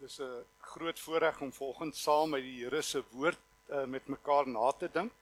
Dis 0.00 0.18
'n 0.18 0.44
groot 0.60 1.00
voorreg 1.00 1.40
om 1.40 1.52
volgens 1.52 2.02
saam 2.02 2.30
met 2.30 2.42
die 2.42 2.64
Here 2.64 2.82
se 2.82 3.02
woord 3.10 3.38
uh, 3.68 3.84
met 3.84 4.06
mekaar 4.06 4.46
na 4.48 4.70
te 4.72 4.88
dink. 4.92 5.12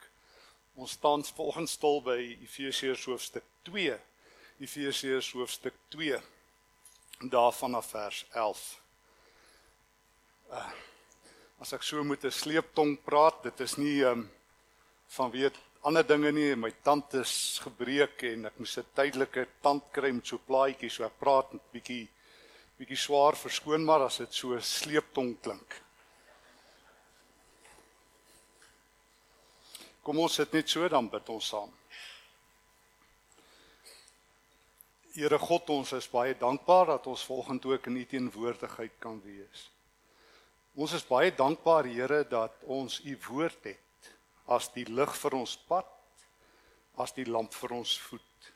Ons 0.75 0.91
staan 0.91 1.25
volgens 1.25 1.73
stil 1.73 2.03
by 2.03 2.38
Efesiërs 2.43 3.04
hoofstuk 3.04 3.43
2. 3.62 3.96
Efesiërs 4.59 5.33
hoofstuk 5.33 5.75
2 5.88 6.21
daarvan 7.19 7.75
af 7.75 7.91
vers 7.91 8.27
11. 8.30 8.80
Uh, 10.51 10.71
as 11.58 11.72
ek 11.72 11.83
so 11.83 12.04
met 12.04 12.24
'n 12.24 12.31
sleeptong 12.31 13.03
praat, 13.03 13.42
dit 13.42 13.60
is 13.60 13.74
nie 13.76 14.04
um, 14.04 14.31
van 15.06 15.31
weet 15.31 15.58
ander 15.83 16.06
dinge 16.06 16.33
nie, 16.33 16.55
my 16.55 16.70
tand 16.83 17.15
is 17.15 17.59
gebreek 17.66 18.23
en 18.23 18.47
ek 18.47 18.59
moes 18.59 18.79
'n 18.79 18.87
tydelike 18.95 19.48
tandkry 19.60 20.12
met 20.12 20.27
so 20.27 20.38
plaatjies, 20.38 20.95
so 20.95 21.05
ek 21.05 21.19
praat 21.19 21.52
'n 21.52 21.60
bietjie 21.73 22.09
bietjie 22.79 22.98
swaar 23.01 23.34
verskoon 23.34 23.83
maar 23.83 24.05
as 24.06 24.20
dit 24.23 24.34
so 24.34 24.59
sleeptong 24.62 25.33
klink. 25.42 25.80
Kom 30.06 30.23
ons 30.23 30.38
sit 30.38 30.54
net 30.54 30.70
so 30.70 30.87
dan 30.88 31.10
bid 31.10 31.27
ons 31.34 31.51
saam. 31.52 31.73
Here 35.18 35.38
God, 35.42 35.66
ons 35.74 35.91
is 35.98 36.06
baie 36.06 36.37
dankbaar 36.38 36.95
dat 36.95 37.10
ons 37.10 37.24
volgens 37.27 37.66
ook 37.66 37.91
in 37.91 37.98
U 37.98 38.04
teenwoordigheid 38.06 38.95
kan 39.02 39.18
wees. 39.26 39.66
Ons 40.79 40.95
is 40.95 41.02
baie 41.02 41.34
dankbaar 41.34 41.90
Here 41.90 42.23
dat 42.30 42.62
ons 42.62 43.01
U 43.02 43.18
woord 43.26 43.66
het 43.66 44.12
as 44.46 44.70
die 44.73 44.87
lig 44.87 45.10
vir 45.18 45.34
ons 45.34 45.59
pad, 45.68 45.88
as 46.96 47.12
die 47.12 47.26
lamp 47.26 47.52
vir 47.59 47.74
ons 47.82 47.98
voet. 48.06 48.52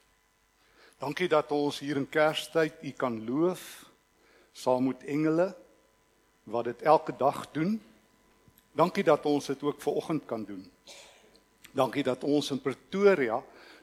Dankie 1.03 1.27
dat 1.29 1.51
ons 1.53 1.83
hier 1.83 1.99
in 1.99 2.07
Kerstyd 2.07 2.79
U 2.87 2.93
kan 2.95 3.19
loof 3.27 3.92
saam 4.53 4.87
met 4.87 5.05
engele 5.05 5.55
wat 6.45 6.65
dit 6.65 6.83
elke 6.83 7.15
dag 7.17 7.51
doen. 7.53 7.81
Dankie 8.73 9.05
dat 9.05 9.27
ons 9.27 9.47
dit 9.47 9.63
ook 9.63 9.81
ver 9.83 9.93
oggend 9.93 10.25
kan 10.25 10.45
doen. 10.45 10.65
Dankie 11.73 12.03
dat 12.03 12.25
ons 12.25 12.51
in 12.51 12.61
Pretoria 12.61 13.43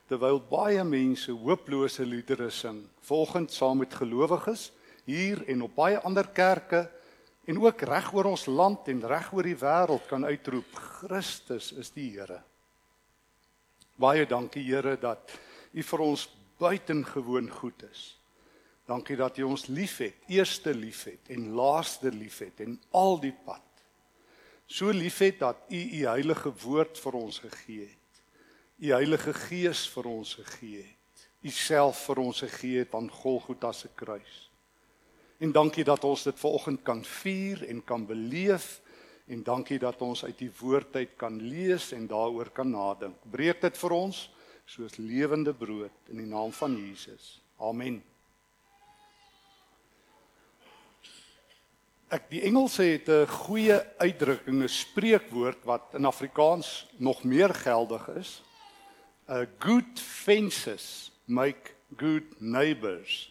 terwyl 0.09 0.39
baie 0.41 0.83
mense 0.83 1.31
hooplose 1.31 2.05
liedere 2.05 2.49
sing, 2.49 2.81
volgens 3.05 3.55
saam 3.55 3.77
met 3.77 3.93
gelowiges 3.93 4.71
hier 5.05 5.43
en 5.49 5.61
op 5.65 5.75
baie 5.77 5.99
ander 6.05 6.27
kerke 6.33 6.87
en 7.49 7.61
ook 7.61 7.81
reg 7.81 8.11
oor 8.13 8.29
ons 8.29 8.45
land 8.45 8.87
en 8.89 9.01
reg 9.09 9.31
oor 9.33 9.45
die 9.45 9.57
wêreld 9.57 10.05
kan 10.09 10.25
uitroep 10.25 10.75
Christus 10.99 11.71
is 11.73 11.89
die 11.93 12.11
Here. 12.13 12.41
Baie 13.97 14.25
dankie 14.29 14.63
Here 14.65 14.97
dat 14.97 15.33
U 15.73 15.83
vir 15.85 16.01
ons 16.01 16.27
buitengewoon 16.59 17.49
goed 17.53 17.83
is. 17.89 18.18
Dankie 18.89 19.17
dat 19.19 19.37
U 19.37 19.43
ons 19.51 19.67
liefhet, 19.69 20.17
eerste 20.27 20.73
liefhet 20.73 21.29
en 21.29 21.51
laaste 21.53 22.09
liefhet 22.09 22.63
en 22.65 22.79
al 22.97 23.19
die 23.21 23.35
pad. 23.45 23.65
So 24.65 24.89
liefhet 24.93 25.39
dat 25.43 25.61
U 25.69 25.77
U 25.77 26.05
heilige 26.07 26.53
woord 26.63 26.97
vir 26.97 27.17
ons 27.19 27.39
gegee 27.43 27.85
het. 27.85 27.99
U 28.79 28.93
Heilige 28.95 29.33
Gees 29.35 29.83
vir 29.91 30.07
ons 30.07 30.33
gegee 30.39 30.83
het. 30.85 31.23
U 31.43 31.51
self 31.51 32.05
vir 32.07 32.21
ons 32.23 32.41
gegee 32.45 32.83
het 32.83 32.93
aan 32.95 33.09
Golgotha 33.11 33.73
se 33.75 33.89
kruis. 33.95 34.37
En 35.39 35.51
dankie 35.55 35.83
dat 35.87 36.03
ons 36.03 36.23
dit 36.23 36.39
vanoggend 36.39 36.83
kan 36.83 37.03
vier 37.03 37.63
en 37.67 37.83
kan 37.83 38.05
beleef 38.07 38.79
en 39.27 39.43
dankie 39.43 39.79
dat 39.79 40.01
ons 40.01 40.23
uit 40.25 40.37
die 40.39 40.51
woord 40.59 40.95
uit 40.95 41.15
kan 41.19 41.37
lees 41.41 41.91
en 41.95 42.07
daaroor 42.07 42.49
kan 42.55 42.71
nadink. 42.71 43.19
Breek 43.31 43.61
dit 43.61 43.77
vir 43.83 43.95
ons 43.95 44.23
soos 44.65 44.97
lewende 44.97 45.53
brood 45.53 46.11
in 46.11 46.23
die 46.23 46.29
naam 46.29 46.51
van 46.55 46.75
Jesus. 46.79 47.37
Amen. 47.59 48.01
Ek 52.09 52.25
die 52.31 52.41
Engelse 52.41 52.83
het 52.83 53.07
'n 53.07 53.27
goeie 53.27 53.77
uitdrukking, 54.01 54.63
'n 54.63 54.67
spreekwoord 54.67 55.63
wat 55.63 55.93
in 55.93 56.05
Afrikaans 56.05 56.89
nog 56.97 57.23
meer 57.23 57.53
geldig 57.53 58.07
is. 58.07 58.41
A 59.29 59.45
good 59.59 59.99
fences 59.99 61.11
make 61.25 61.71
good 61.97 62.41
neighbors. 62.41 63.29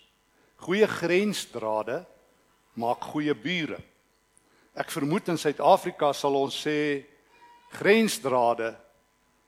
Goeie 0.56 0.86
grensdrade 0.86 2.06
maak 2.74 3.02
goeie 3.02 3.34
bure. 3.34 3.78
Ek 4.74 4.90
vermoed 4.90 5.28
in 5.28 5.38
Suid-Afrika 5.38 6.12
sal 6.12 6.34
ons 6.34 6.66
sê 6.66 7.04
grensdrade 7.70 8.76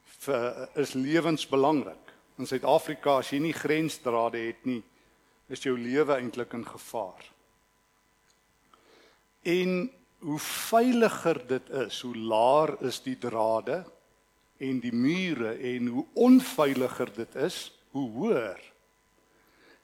vir 0.03 0.69
is 0.75 0.95
lewensbelangrik. 0.95 2.15
In 2.39 2.47
Suid-Afrika 2.47 3.19
as 3.19 3.31
jy 3.31 3.39
nie 3.39 3.55
grensdrade 3.55 4.39
het 4.39 4.67
nie, 4.67 4.83
is 5.49 5.63
jou 5.63 5.79
lewe 5.79 6.15
eintlik 6.15 6.53
in 6.53 6.67
gevaar. 6.67 7.23
En 9.43 9.91
hoe 10.21 10.39
veiliger 10.39 11.47
dit 11.47 11.71
is, 11.71 12.01
hoe 12.01 12.17
laer 12.17 12.75
is 12.85 13.01
die 13.03 13.17
drade 13.19 13.85
en 14.61 14.81
die 14.81 14.93
mure 14.93 15.55
en 15.57 15.87
hoe 15.87 16.07
onveiliger 16.15 17.13
dit 17.15 17.35
is, 17.35 17.73
hoe 17.91 18.11
hoër. 18.11 18.61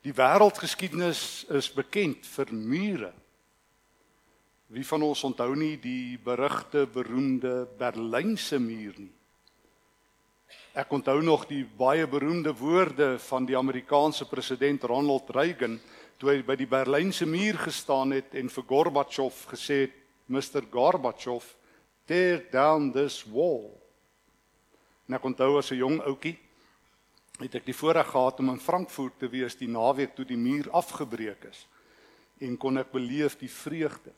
Die 0.05 0.13
wêreldgeskiedenis 0.15 1.47
is 1.51 1.71
bekend 1.73 2.27
vir 2.37 2.53
mure. 2.53 3.13
Wie 4.71 4.85
van 4.87 5.03
ons 5.07 5.25
onthou 5.25 5.55
nie 5.57 5.77
die 5.81 6.19
berugte 6.23 6.85
beroemde 6.87 7.65
Berlynse 7.79 8.59
muur 8.59 8.95
nie? 8.99 9.13
Ek 10.77 10.93
onthou 10.93 11.23
nog 11.25 11.47
die 11.49 11.65
baie 11.65 12.07
beroemde 12.07 12.53
woorde 12.55 13.15
van 13.31 13.47
die 13.49 13.57
Amerikaanse 13.57 14.27
president 14.29 14.85
Ronald 14.85 15.31
Reagan 15.33 15.79
toe 16.17 16.33
hy 16.33 16.41
by 16.47 16.57
die 16.57 16.69
Berlynse 16.69 17.27
muur 17.29 17.59
gestaan 17.67 18.15
het 18.17 18.35
en 18.41 18.49
vir 18.53 18.65
Gorbachev 18.69 19.43
gesê 19.53 19.83
het 19.85 19.97
Mr 20.33 20.65
Gorbachev 20.73 21.45
tear 22.09 22.41
down 22.53 22.91
this 22.95 23.23
wall. 23.29 23.75
En 25.07 25.19
ek 25.19 25.25
onthou 25.29 25.59
as 25.59 25.71
'n 25.71 25.83
jong 25.83 26.01
ouetjie 26.01 26.39
het 27.39 27.55
ek 27.55 27.67
die 27.67 27.77
voorreg 27.77 28.07
gehad 28.09 28.41
om 28.41 28.51
in 28.51 28.61
Frankfurt 28.61 29.19
te 29.19 29.29
wees 29.29 29.57
die 29.57 29.69
naweek 29.69 30.17
toe 30.17 30.25
die 30.25 30.41
muur 30.41 30.71
afgebreek 30.71 31.45
is 31.51 31.67
en 32.41 32.57
kon 32.57 32.79
ek 32.79 32.93
beleef 32.93 33.39
die 33.39 33.51
vreugde. 33.51 34.13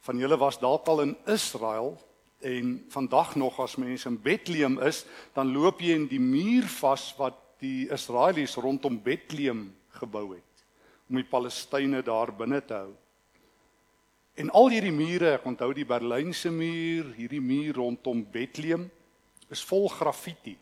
Van 0.00 0.18
julle 0.18 0.36
was 0.36 0.58
dalk 0.58 0.86
al 0.88 1.00
in 1.00 1.16
Israel 1.26 1.98
en 2.40 2.84
vandag 2.88 3.34
nog 3.36 3.60
as 3.60 3.76
mense 3.76 4.08
in 4.08 4.22
Bethlehem 4.22 4.78
is, 4.78 5.06
dan 5.32 5.52
loop 5.52 5.80
jy 5.80 5.94
in 5.94 6.06
die 6.06 6.20
muur 6.20 6.68
vas 6.68 7.14
wat 7.16 7.34
die 7.60 7.88
Israelies 7.88 8.56
rondom 8.56 9.02
Bethlehem 9.02 9.74
gebou 9.88 10.34
het 10.34 10.55
om 11.10 11.18
die 11.20 11.26
Palestynë 11.26 12.02
daar 12.06 12.32
binne 12.34 12.60
te 12.66 12.74
hou. 12.74 12.92
En 14.36 14.50
al 14.52 14.68
hierdie 14.74 14.92
mure, 14.92 15.32
ek 15.38 15.46
onthou 15.48 15.70
die 15.72 15.86
Berlynse 15.88 16.50
muur, 16.52 17.12
hierdie 17.16 17.40
muur 17.40 17.78
rondom 17.78 18.20
Bethlehem 18.32 18.90
is 19.52 19.62
vol 19.64 19.88
graffiti. 19.88 20.56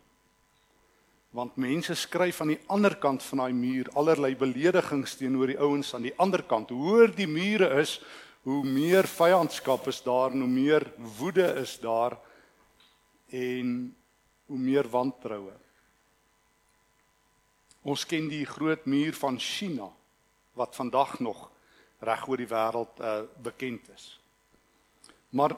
Want 1.35 1.57
mense 1.59 1.97
skryf 1.99 2.39
aan 2.43 2.53
die 2.53 2.61
ander 2.71 2.95
kant 3.03 3.25
van 3.27 3.43
daai 3.43 3.57
muur 3.57 3.91
allerlei 3.99 4.37
beledigings 4.39 5.17
teenoor 5.19 5.51
die 5.51 5.59
ouens 5.59 5.91
aan 5.97 6.07
die 6.07 6.15
ander 6.23 6.45
kant. 6.47 6.71
Hoe 6.71 6.93
hoër 6.93 7.17
die 7.17 7.27
mure 7.27 7.73
is, 7.81 7.97
hoe 8.45 8.61
meer 8.69 9.09
vyandskap 9.09 9.89
is 9.91 10.03
daar 10.05 10.31
hoe 10.37 10.47
meer 10.47 10.85
woede 11.19 11.47
is 11.63 11.79
daar 11.81 12.19
en 13.33 13.95
hoe 14.47 14.59
meer 14.61 14.87
wantroue. 14.93 15.57
Ons 17.83 18.05
ken 18.07 18.29
die 18.29 18.45
groot 18.47 18.87
muur 18.87 19.17
van 19.19 19.41
China 19.41 19.91
wat 20.55 20.77
vandag 20.77 21.19
nog 21.19 21.51
reg 21.99 22.27
oor 22.29 22.41
die 22.41 22.51
wêreld 22.51 23.01
uh, 23.01 23.21
bekend 23.43 23.89
is. 23.95 24.21
Maar 25.35 25.57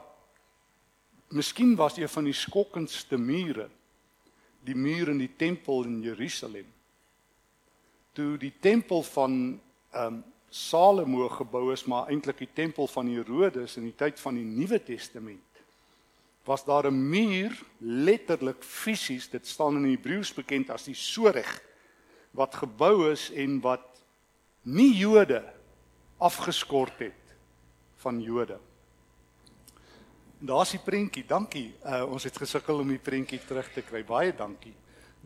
miskien 1.27 1.75
was 1.75 1.97
een 1.97 2.09
van 2.09 2.23
die 2.23 2.33
skokkendste 2.33 3.17
mure 3.17 3.69
die 4.67 4.75
muur 4.75 5.09
in 5.13 5.21
die 5.21 5.31
tempel 5.35 5.85
in 5.87 6.01
Jerusalem. 6.03 6.65
Toe 8.17 8.37
die 8.41 8.53
tempel 8.59 9.03
van 9.03 9.37
ehm 9.91 10.19
um, 10.19 10.23
Salomo 10.49 11.27
gebou 11.29 11.73
is, 11.73 11.83
maar 11.83 12.07
eintlik 12.07 12.37
die 12.39 12.53
tempel 12.55 12.87
van 12.87 13.09
Herodes 13.11 13.75
in 13.77 13.83
die 13.83 13.95
tyd 13.99 14.19
van 14.19 14.37
die 14.39 14.45
Nuwe 14.47 14.79
Testament. 14.83 15.59
Was 16.47 16.63
daar 16.65 16.87
'n 16.87 17.09
muur 17.09 17.51
letterlik 17.77 18.63
fisies, 18.63 19.29
dit 19.29 19.47
staan 19.47 19.75
in 19.75 19.89
Hebreëus 19.91 20.33
bekend 20.33 20.69
as 20.69 20.83
die 20.87 20.95
Soreg 20.95 21.61
wat 22.31 22.55
gebou 22.55 23.11
is 23.11 23.29
en 23.31 23.59
wat 23.59 23.96
nie 24.67 24.91
Jode 24.99 25.41
afgeskort 26.17 26.99
het 26.99 27.35
van 28.03 28.19
Jode. 28.21 28.57
Daar's 30.39 30.73
die 30.75 30.81
prentjie. 30.83 31.23
Dankie. 31.25 31.71
Uh, 31.85 32.03
ons 32.11 32.25
het 32.27 32.37
gesukkel 32.37 32.83
om 32.83 32.91
die 32.91 33.01
prentjie 33.01 33.39
terug 33.47 33.69
te 33.73 33.81
kry. 33.81 34.03
Baie 34.05 34.35
dankie. 34.37 34.73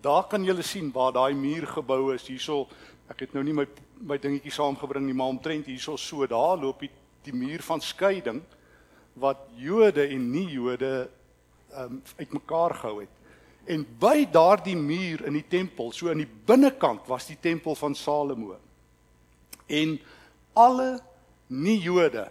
Daar 0.01 0.27
kan 0.29 0.45
julle 0.45 0.63
sien 0.63 0.91
waar 0.93 1.11
daai 1.15 1.33
muur 1.35 1.67
gebou 1.67 2.13
is. 2.13 2.29
Hierso, 2.29 2.63
ek 3.11 3.25
het 3.25 3.33
nou 3.35 3.43
nie 3.45 3.55
my 3.55 3.67
my 4.01 4.17
dingetjie 4.17 4.49
saamgebring 4.55 5.03
nie, 5.05 5.13
maar 5.13 5.29
omtrent 5.29 5.67
hierso 5.69 5.93
so 5.93 6.25
daar 6.25 6.55
loop 6.57 6.79
die, 6.81 6.89
die 7.21 7.35
muur 7.37 7.61
van 7.61 7.83
skeiding 7.85 8.39
wat 9.21 9.43
Jode 9.61 10.07
en 10.07 10.23
nie 10.31 10.47
Jode 10.55 11.03
um, 11.77 11.99
uitmekaar 12.17 12.73
gehou 12.79 13.03
het. 13.03 13.19
En 13.69 13.85
by 14.01 14.25
daardie 14.25 14.73
muur 14.73 15.21
in 15.29 15.37
die 15.37 15.45
tempel, 15.45 15.91
so 15.93 16.09
aan 16.09 16.23
die 16.23 16.31
binnekant 16.49 17.05
was 17.05 17.29
die 17.29 17.37
tempel 17.37 17.77
van 17.77 17.93
Salomo 17.93 18.55
en 19.67 19.99
alle 20.53 20.99
nie-Jode 21.47 22.29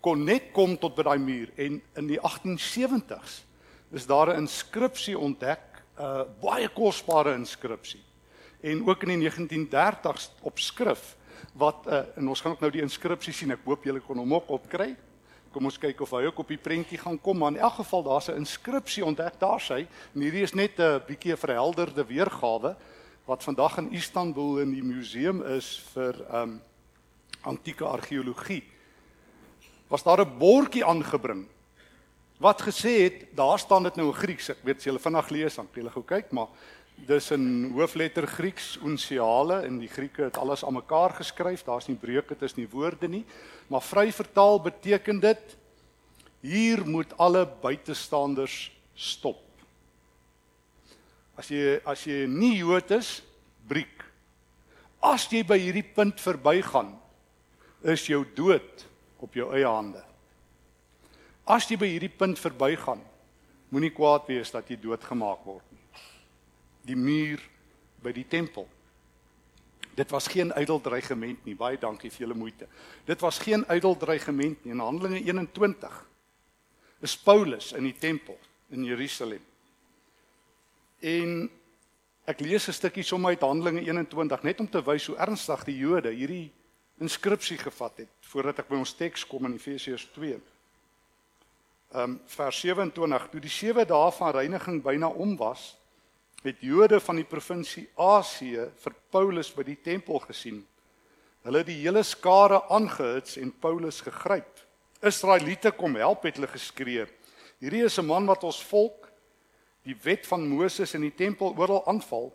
kon 0.00 0.24
net 0.24 0.52
kom 0.52 0.76
tot 0.78 0.94
by 0.94 1.02
daai 1.02 1.18
muur 1.18 1.50
en 1.56 1.80
in 1.98 2.06
die 2.06 2.20
1870s 2.20 3.42
is 3.90 4.06
daar 4.06 4.30
'n 4.30 4.42
inskripsie 4.44 5.18
ontdek, 5.18 5.82
'n 5.98 6.02
uh, 6.02 6.22
baie 6.40 6.68
kosbare 6.68 7.34
inskripsie. 7.34 8.02
En 8.60 8.86
ook 8.88 9.02
in 9.02 9.18
die 9.18 9.30
1930s 9.30 10.30
op 10.40 10.58
skrif 10.58 11.16
wat 11.52 11.86
uh, 11.86 12.02
en 12.16 12.28
ons 12.28 12.40
gaan 12.40 12.52
ook 12.52 12.60
nou 12.60 12.70
die 12.70 12.82
inskripsie 12.82 13.32
sien. 13.32 13.50
Ek 13.50 13.64
hoop 13.64 13.84
julle 13.84 14.00
kon 14.00 14.18
hom 14.18 14.34
ook 14.34 14.48
opkry. 14.48 14.96
Kom 15.52 15.64
ons 15.64 15.78
kyk 15.78 16.00
of 16.00 16.10
hy 16.10 16.26
ook 16.26 16.38
op 16.38 16.48
die 16.48 16.60
prentjie 16.60 16.98
gaan 16.98 17.20
kom, 17.20 17.38
maar 17.38 17.54
in 17.54 17.62
elk 17.62 17.78
geval 17.80 18.02
daar's 18.02 18.28
'n 18.28 18.36
inskripsie 18.36 19.04
ontdek 19.04 19.38
daar 19.38 19.60
sy. 19.60 19.86
En 20.14 20.20
hierdie 20.20 20.42
is 20.42 20.54
net 20.54 20.78
'n 20.78 21.00
bietjie 21.06 21.32
'n 21.32 21.36
verhelderde 21.36 22.04
weergawe 22.04 22.76
wat 23.26 23.42
vandag 23.42 23.78
in 23.78 23.90
Istanbul 23.92 24.60
in 24.62 24.70
die 24.70 24.84
museum 24.86 25.42
is 25.56 25.72
vir 25.92 26.18
um, 26.30 26.56
antieke 27.42 27.84
argeologie 27.84 28.62
was 29.90 30.02
daar 30.02 30.22
'n 30.22 30.38
bordjie 30.38 30.84
aangebring 30.84 31.46
wat 32.38 32.62
gesê 32.62 33.02
het 33.02 33.36
daar 33.36 33.58
staan 33.58 33.82
dit 33.82 33.96
nou 33.96 34.06
in 34.08 34.20
Grieks 34.22 34.48
ek 34.48 34.62
weet 34.62 34.76
as 34.76 34.84
jy 34.84 34.98
vinnig 34.98 35.30
lees 35.30 35.56
dan 35.56 35.68
jy 35.74 35.90
gou 35.90 36.04
kyk 36.04 36.32
maar 36.32 36.48
dis 37.06 37.30
in 37.30 37.72
hoofletter 37.74 38.26
Grieks 38.26 38.78
unsiale 38.84 39.62
en 39.66 39.78
die 39.78 39.88
Grieke 39.88 40.22
het 40.22 40.38
alles 40.38 40.64
aan 40.64 40.74
mekaar 40.74 41.10
geskryf 41.10 41.64
daar's 41.64 41.88
nie 41.88 41.96
breuke 41.96 42.36
tussen 42.36 42.62
die 42.62 42.70
woorde 42.70 43.08
nie 43.08 43.24
maar 43.68 43.82
vry 43.82 44.12
vertaal 44.12 44.60
beteken 44.60 45.20
dit 45.20 45.56
hier 46.40 46.86
moet 46.86 47.12
alle 47.18 47.46
buitestanders 47.62 48.70
stop 48.94 49.45
as 51.36 51.50
jy 51.52 51.78
as 51.84 52.02
jy 52.06 52.24
nie 52.26 52.58
Jood 52.58 52.90
is 52.96 53.20
briek 53.68 53.96
as 55.06 55.26
jy 55.30 55.42
by 55.46 55.58
hierdie 55.60 55.84
punt 55.84 56.20
verbygaan 56.22 56.94
is 57.86 58.06
jou 58.08 58.24
dood 58.36 58.86
op 59.22 59.34
jou 59.36 59.48
eie 59.54 59.68
hande. 59.68 60.02
As 61.46 61.68
jy 61.70 61.78
by 61.78 61.88
hierdie 61.88 62.10
punt 62.10 62.40
verbygaan, 62.40 63.02
moenie 63.70 63.92
kwaad 63.94 64.26
wees 64.30 64.50
dat 64.54 64.68
jy 64.70 64.78
doodgemaak 64.80 65.44
word 65.46 65.66
nie. 65.70 65.84
Die 66.86 66.98
muur 66.98 67.42
by 68.02 68.12
die 68.14 68.26
tempel. 68.26 68.66
Dit 69.96 70.10
was 70.12 70.28
geen 70.28 70.52
ydeldreigement 70.58 71.46
nie. 71.46 71.54
Baie 71.56 71.78
dankie 71.80 72.10
vir 72.12 72.26
julle 72.26 72.36
moeite. 72.36 72.68
Dit 73.08 73.22
was 73.24 73.38
geen 73.42 73.64
ydeldreigement 73.72 74.64
nie. 74.64 74.74
In 74.74 74.82
Handelinge 74.84 75.22
21 75.24 75.94
is 77.06 77.16
Paulus 77.16 77.72
in 77.76 77.86
die 77.88 77.96
tempel 77.96 78.36
in 78.74 78.84
Jerusalem. 78.84 79.42
En 81.00 81.50
ek 82.24 82.40
lees 82.40 82.68
'n 82.68 82.72
stukkie 82.72 83.02
sommer 83.02 83.30
uit 83.30 83.40
Handelinge 83.40 83.80
21 83.80 84.42
net 84.42 84.60
om 84.60 84.70
te 84.70 84.82
wys 84.82 85.06
hoe 85.06 85.16
ernstig 85.16 85.64
die 85.64 85.78
Jode 85.78 86.10
hierdie 86.10 86.52
inskripsie 86.98 87.58
gevat 87.58 87.98
het 87.98 88.08
voordat 88.20 88.58
ek 88.58 88.68
by 88.68 88.76
ons 88.76 88.94
teks 88.94 89.26
kom 89.26 89.44
in 89.44 89.54
Efesiërs 89.54 90.08
2. 90.14 90.40
Ehm 91.94 92.02
um, 92.02 92.20
vers 92.26 92.60
27 92.60 93.28
toe 93.30 93.40
die 93.40 93.50
7 93.50 93.86
dae 93.86 94.12
van 94.12 94.32
reiniging 94.32 94.82
byna 94.82 95.08
om 95.08 95.36
was, 95.36 95.76
het 96.42 96.60
Jode 96.60 97.00
van 97.00 97.16
die 97.16 97.24
provinsie 97.24 97.88
Asië 97.94 98.70
vir 98.82 98.94
Paulus 99.10 99.52
by 99.54 99.62
die 99.62 99.78
tempel 99.82 100.18
gesien. 100.18 100.66
Hulle 101.42 101.58
het 101.58 101.66
die 101.66 101.82
hele 101.82 102.02
skare 102.02 102.62
aangehits 102.74 103.36
en 103.36 103.52
Paulus 103.52 104.00
gegryp. 104.00 104.64
Israeliete 105.00 105.70
kom 105.70 105.94
help 105.94 106.24
het 106.26 106.40
hulle 106.40 106.50
geskree. 106.50 107.06
Hierdie 107.60 107.84
is 107.84 107.98
'n 107.98 108.06
man 108.06 108.26
wat 108.26 108.44
ons 108.44 108.62
volk 108.64 109.05
die 109.86 109.96
wet 110.02 110.26
van 110.26 110.44
Moses 110.50 110.94
in 110.98 111.06
die 111.06 111.14
tempel 111.14 111.54
oral 111.56 111.84
aanval 111.86 112.32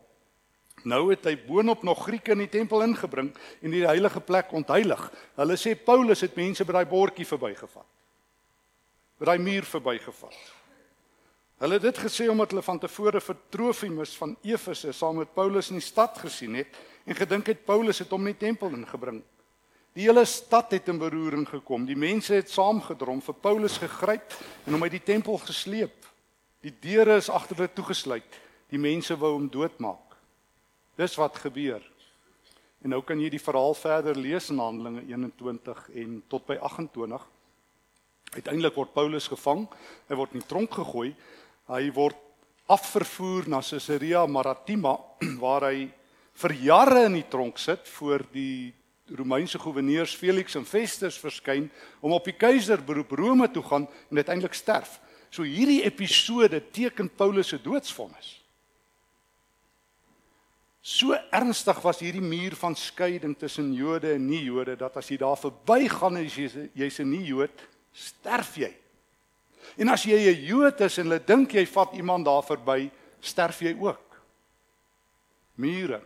Nou 0.88 1.12
het 1.12 1.25
hy 1.30 1.36
boonop 1.45 1.83
nog 1.86 2.06
Grieke 2.07 2.33
in 2.33 2.42
die 2.42 2.50
tempel 2.50 2.81
ingebring 2.86 3.30
en 3.62 3.74
die 3.74 3.83
heilige 3.86 4.21
plek 4.25 4.53
ontheilig. 4.56 5.03
Hulle 5.38 5.57
sê 5.59 5.75
Paulus 5.77 6.24
het 6.25 6.38
mense 6.39 6.65
by 6.65 6.80
daai 6.80 6.89
bordjie 6.89 7.27
verbygevat. 7.27 7.86
By 9.21 9.30
daai 9.30 9.44
muur 9.44 9.68
verbygevat. 9.69 10.39
Hulle 11.62 11.77
het 11.77 11.86
dit 11.86 12.00
gesê 12.01 12.25
omdat 12.31 12.56
hulle 12.56 12.65
van 12.65 12.80
tevore 12.81 13.21
vir 13.21 13.38
Trofimus 13.53 14.15
van 14.18 14.33
Efese 14.42 14.94
saam 14.98 15.19
met 15.21 15.33
Paulus 15.36 15.69
in 15.69 15.77
die 15.77 15.86
stad 15.86 16.18
gesien 16.18 16.57
het 16.57 16.80
en 17.06 17.18
gedink 17.18 17.51
het 17.51 17.65
Paulus 17.65 18.01
het 18.01 18.09
hom 18.09 18.25
in 18.25 18.33
die 18.33 18.48
tempel 18.48 18.74
ingebring. 18.74 19.21
Die 19.94 20.07
hele 20.07 20.24
stad 20.25 20.71
het 20.71 20.88
in 20.89 20.98
beroering 20.98 21.45
gekom. 21.45 21.86
Die 21.86 22.00
mense 22.00 22.33
het 22.33 22.50
saamgedrom 22.50 23.21
vir 23.21 23.38
Paulus 23.44 23.77
gegryp 23.77 24.33
en 24.65 24.74
hom 24.74 24.88
uit 24.88 24.95
die 24.95 25.06
tempel 25.13 25.38
gesleep. 25.44 26.07
Die 26.62 26.74
deure 26.84 27.18
is 27.18 27.30
agter 27.34 27.58
hulle 27.58 27.74
toegesluit. 27.74 28.38
Die 28.69 28.80
mense 28.81 29.16
wou 29.18 29.34
hom 29.34 29.48
doodmaak. 29.50 30.18
Dis 31.00 31.18
wat 31.18 31.40
gebeur. 31.42 31.81
En 32.81 32.94
nou 32.94 33.02
kan 33.06 33.19
jy 33.22 33.30
die 33.34 33.42
verhaal 33.42 33.74
verder 33.78 34.18
lees 34.18 34.50
in 34.54 34.62
Handelinge 34.62 35.04
21 35.10 35.88
en 36.04 36.19
tot 36.30 36.46
by 36.50 36.58
28. 36.62 37.25
Uiteindelik 38.31 38.78
word 38.78 38.94
Paulus 38.96 39.28
gevang, 39.30 39.66
hy 40.08 40.18
word 40.18 40.36
in 40.36 40.44
die 40.44 40.50
tronk 40.50 40.78
gegooi. 40.78 41.10
Hy 41.72 41.81
word 41.96 42.19
afvervoer 42.72 43.50
na 43.52 43.60
Caesarea 43.66 44.24
Maritima 44.30 44.96
waar 45.44 45.68
hy 45.72 45.90
vir 46.42 46.58
jare 46.62 47.06
in 47.10 47.18
die 47.19 47.28
tronk 47.30 47.60
sit 47.60 47.90
voor 47.98 48.24
die 48.31 48.72
Romeinse 49.12 49.60
goewerneurs 49.60 50.13
Felix 50.16 50.56
en 50.56 50.66
Festus 50.66 51.18
verskyn 51.19 51.66
om 52.00 52.13
op 52.16 52.30
die 52.30 52.38
keiser 52.38 52.80
beroep 52.86 53.12
Rome 53.19 53.50
toe 53.52 53.63
gaan 53.66 53.90
en 54.10 54.22
uiteindelik 54.22 54.56
sterf. 54.56 55.00
So 55.31 55.48
hierdie 55.48 55.86
episode 55.88 56.60
teken 56.75 57.07
Paulus 57.10 57.54
se 57.54 57.60
doodsvonnis. 57.62 58.36
So 60.81 61.16
ernstig 61.31 61.78
was 61.86 62.01
hierdie 62.01 62.24
muur 62.25 62.56
van 62.57 62.75
skeiding 62.75 63.38
tussen 63.39 63.69
Jode 63.78 64.16
en 64.16 64.25
nie-Jode 64.28 64.75
dat 64.75 64.98
as 64.98 65.12
jy 65.12 65.19
daar 65.22 65.38
verbygaan 65.39 66.18
en 66.19 66.25
jy 66.25 66.69
jy's 66.74 67.00
'n 67.00 67.10
nie-Jood, 67.10 67.54
sterf 67.94 68.57
jy. 68.57 68.74
En 69.78 69.89
as 69.89 70.04
jy 70.04 70.18
'n 70.18 70.45
Jood 70.45 70.81
is 70.81 70.98
en 70.98 71.06
hulle 71.06 71.19
dink 71.19 71.54
jy 71.54 71.66
vat 71.66 71.94
iemand 71.94 72.25
daar 72.25 72.44
verby, 72.44 72.92
sterf 73.22 73.62
jy 73.62 73.77
ook. 73.80 74.22
Mure 75.56 76.01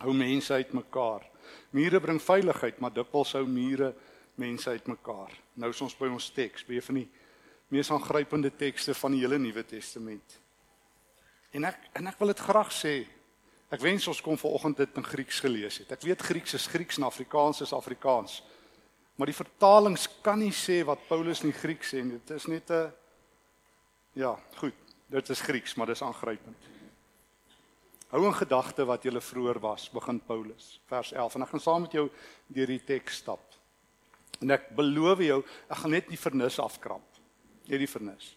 hou 0.00 0.12
mense 0.12 0.52
uitmekaar. 0.52 1.22
Mure 1.70 2.00
bring 2.00 2.20
veiligheid, 2.22 2.80
maar 2.80 2.92
dikwels 2.92 3.32
hou 3.32 3.46
mure 3.46 3.94
mense 4.34 4.70
uitmekaar. 4.70 5.30
Nou 5.54 5.70
is 5.70 5.80
ons 5.80 5.94
by 5.94 6.08
ons 6.08 6.30
teks, 6.30 6.64
een 6.68 6.82
van 6.82 6.94
die 6.94 7.08
mees 7.72 7.90
aangrypende 7.90 8.52
tekste 8.56 8.94
van 8.94 9.16
die 9.16 9.22
hele 9.24 9.38
Nuwe 9.40 9.64
Testament. 9.64 10.38
En 11.52 11.64
ek 11.68 11.90
en 11.98 12.06
ek 12.12 12.20
wil 12.20 12.32
dit 12.32 12.46
graag 12.48 12.72
sê, 12.76 12.94
Ek 13.72 13.80
wens 13.80 14.04
ons 14.10 14.18
kon 14.20 14.36
vanoggend 14.36 14.82
dit 14.82 14.98
in 15.00 15.04
Grieks 15.06 15.38
gelees 15.40 15.78
het. 15.80 15.92
Ek 15.94 16.02
weet 16.04 16.20
Grieks 16.20 16.52
is 16.58 16.66
Grieks 16.68 16.98
en 17.00 17.06
Afrikaans 17.08 17.62
is 17.64 17.72
Afrikaans. 17.72 18.42
Maar 19.16 19.30
die 19.30 19.36
vertalings 19.36 20.04
kan 20.24 20.42
nie 20.42 20.52
sê 20.52 20.82
wat 20.84 21.06
Paulus 21.08 21.40
in 21.46 21.54
Grieks 21.56 21.94
sê 21.94 22.02
nie. 22.04 22.18
Dit 22.20 22.36
is 22.36 22.46
net 22.52 22.70
'n 22.70 22.92
Ja, 24.14 24.36
goed. 24.56 24.74
Dit 25.08 25.28
is 25.30 25.40
Grieks, 25.40 25.74
maar 25.74 25.86
dis 25.86 26.02
aangrypend. 26.02 26.56
Hou 28.10 28.26
in 28.26 28.34
gedagte 28.34 28.84
wat 28.84 29.04
jy 29.04 29.20
vroeër 29.20 29.58
was, 29.60 29.88
begin 29.88 30.20
Paulus, 30.20 30.80
vers 30.86 31.12
11 31.12 31.34
en 31.34 31.42
ek 31.42 31.48
gaan 31.48 31.60
saam 31.60 31.82
met 31.82 31.92
jou 31.92 32.10
deur 32.46 32.66
die 32.66 32.84
teks 32.84 33.16
stap. 33.16 33.40
En 34.40 34.50
ek 34.50 34.68
beloof 34.76 35.18
jou, 35.18 35.44
ek 35.70 35.76
gaan 35.76 35.90
net 35.90 36.08
die 36.08 36.18
vernis 36.18 36.58
afkramp. 36.58 37.11
Net 37.68 37.82
die 37.82 37.90
vernis. 37.90 38.32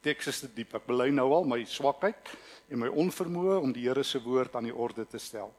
Teks 0.00 0.30
is 0.30 0.40
te 0.40 0.48
diep. 0.54 0.74
Ek 0.78 0.86
bely 0.88 1.10
nou 1.12 1.28
al 1.36 1.48
my 1.48 1.60
swakheid 1.68 2.30
en 2.70 2.80
my 2.80 2.88
onvermoë 2.88 3.58
om 3.60 3.72
die 3.74 3.84
Here 3.88 4.04
se 4.06 4.20
woord 4.22 4.54
aan 4.56 4.70
die 4.70 4.74
orde 4.74 5.04
te 5.04 5.18
stel. 5.20 5.52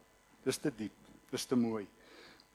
Dis 0.45 0.57
te 0.57 0.71
diep, 0.73 0.95
dis 1.29 1.45
te 1.45 1.57
mooi. 1.59 1.85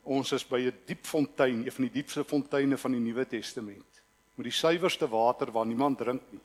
Ons 0.03 0.33
is 0.33 0.45
by 0.45 0.61
'n 0.67 0.75
diep 0.87 1.05
fontein, 1.07 1.65
een 1.65 1.73
van 1.73 1.85
die 1.85 2.03
diepste 2.03 2.25
fonteine 2.25 2.77
van 2.77 2.93
die 2.93 3.01
Nuwe 3.01 3.27
Testament, 3.27 4.03
met 4.37 4.45
die 4.45 4.53
suiwerste 4.53 5.09
water 5.09 5.51
waar 5.51 5.67
niemand 5.67 5.99
drink 5.99 6.23
nie. 6.33 6.41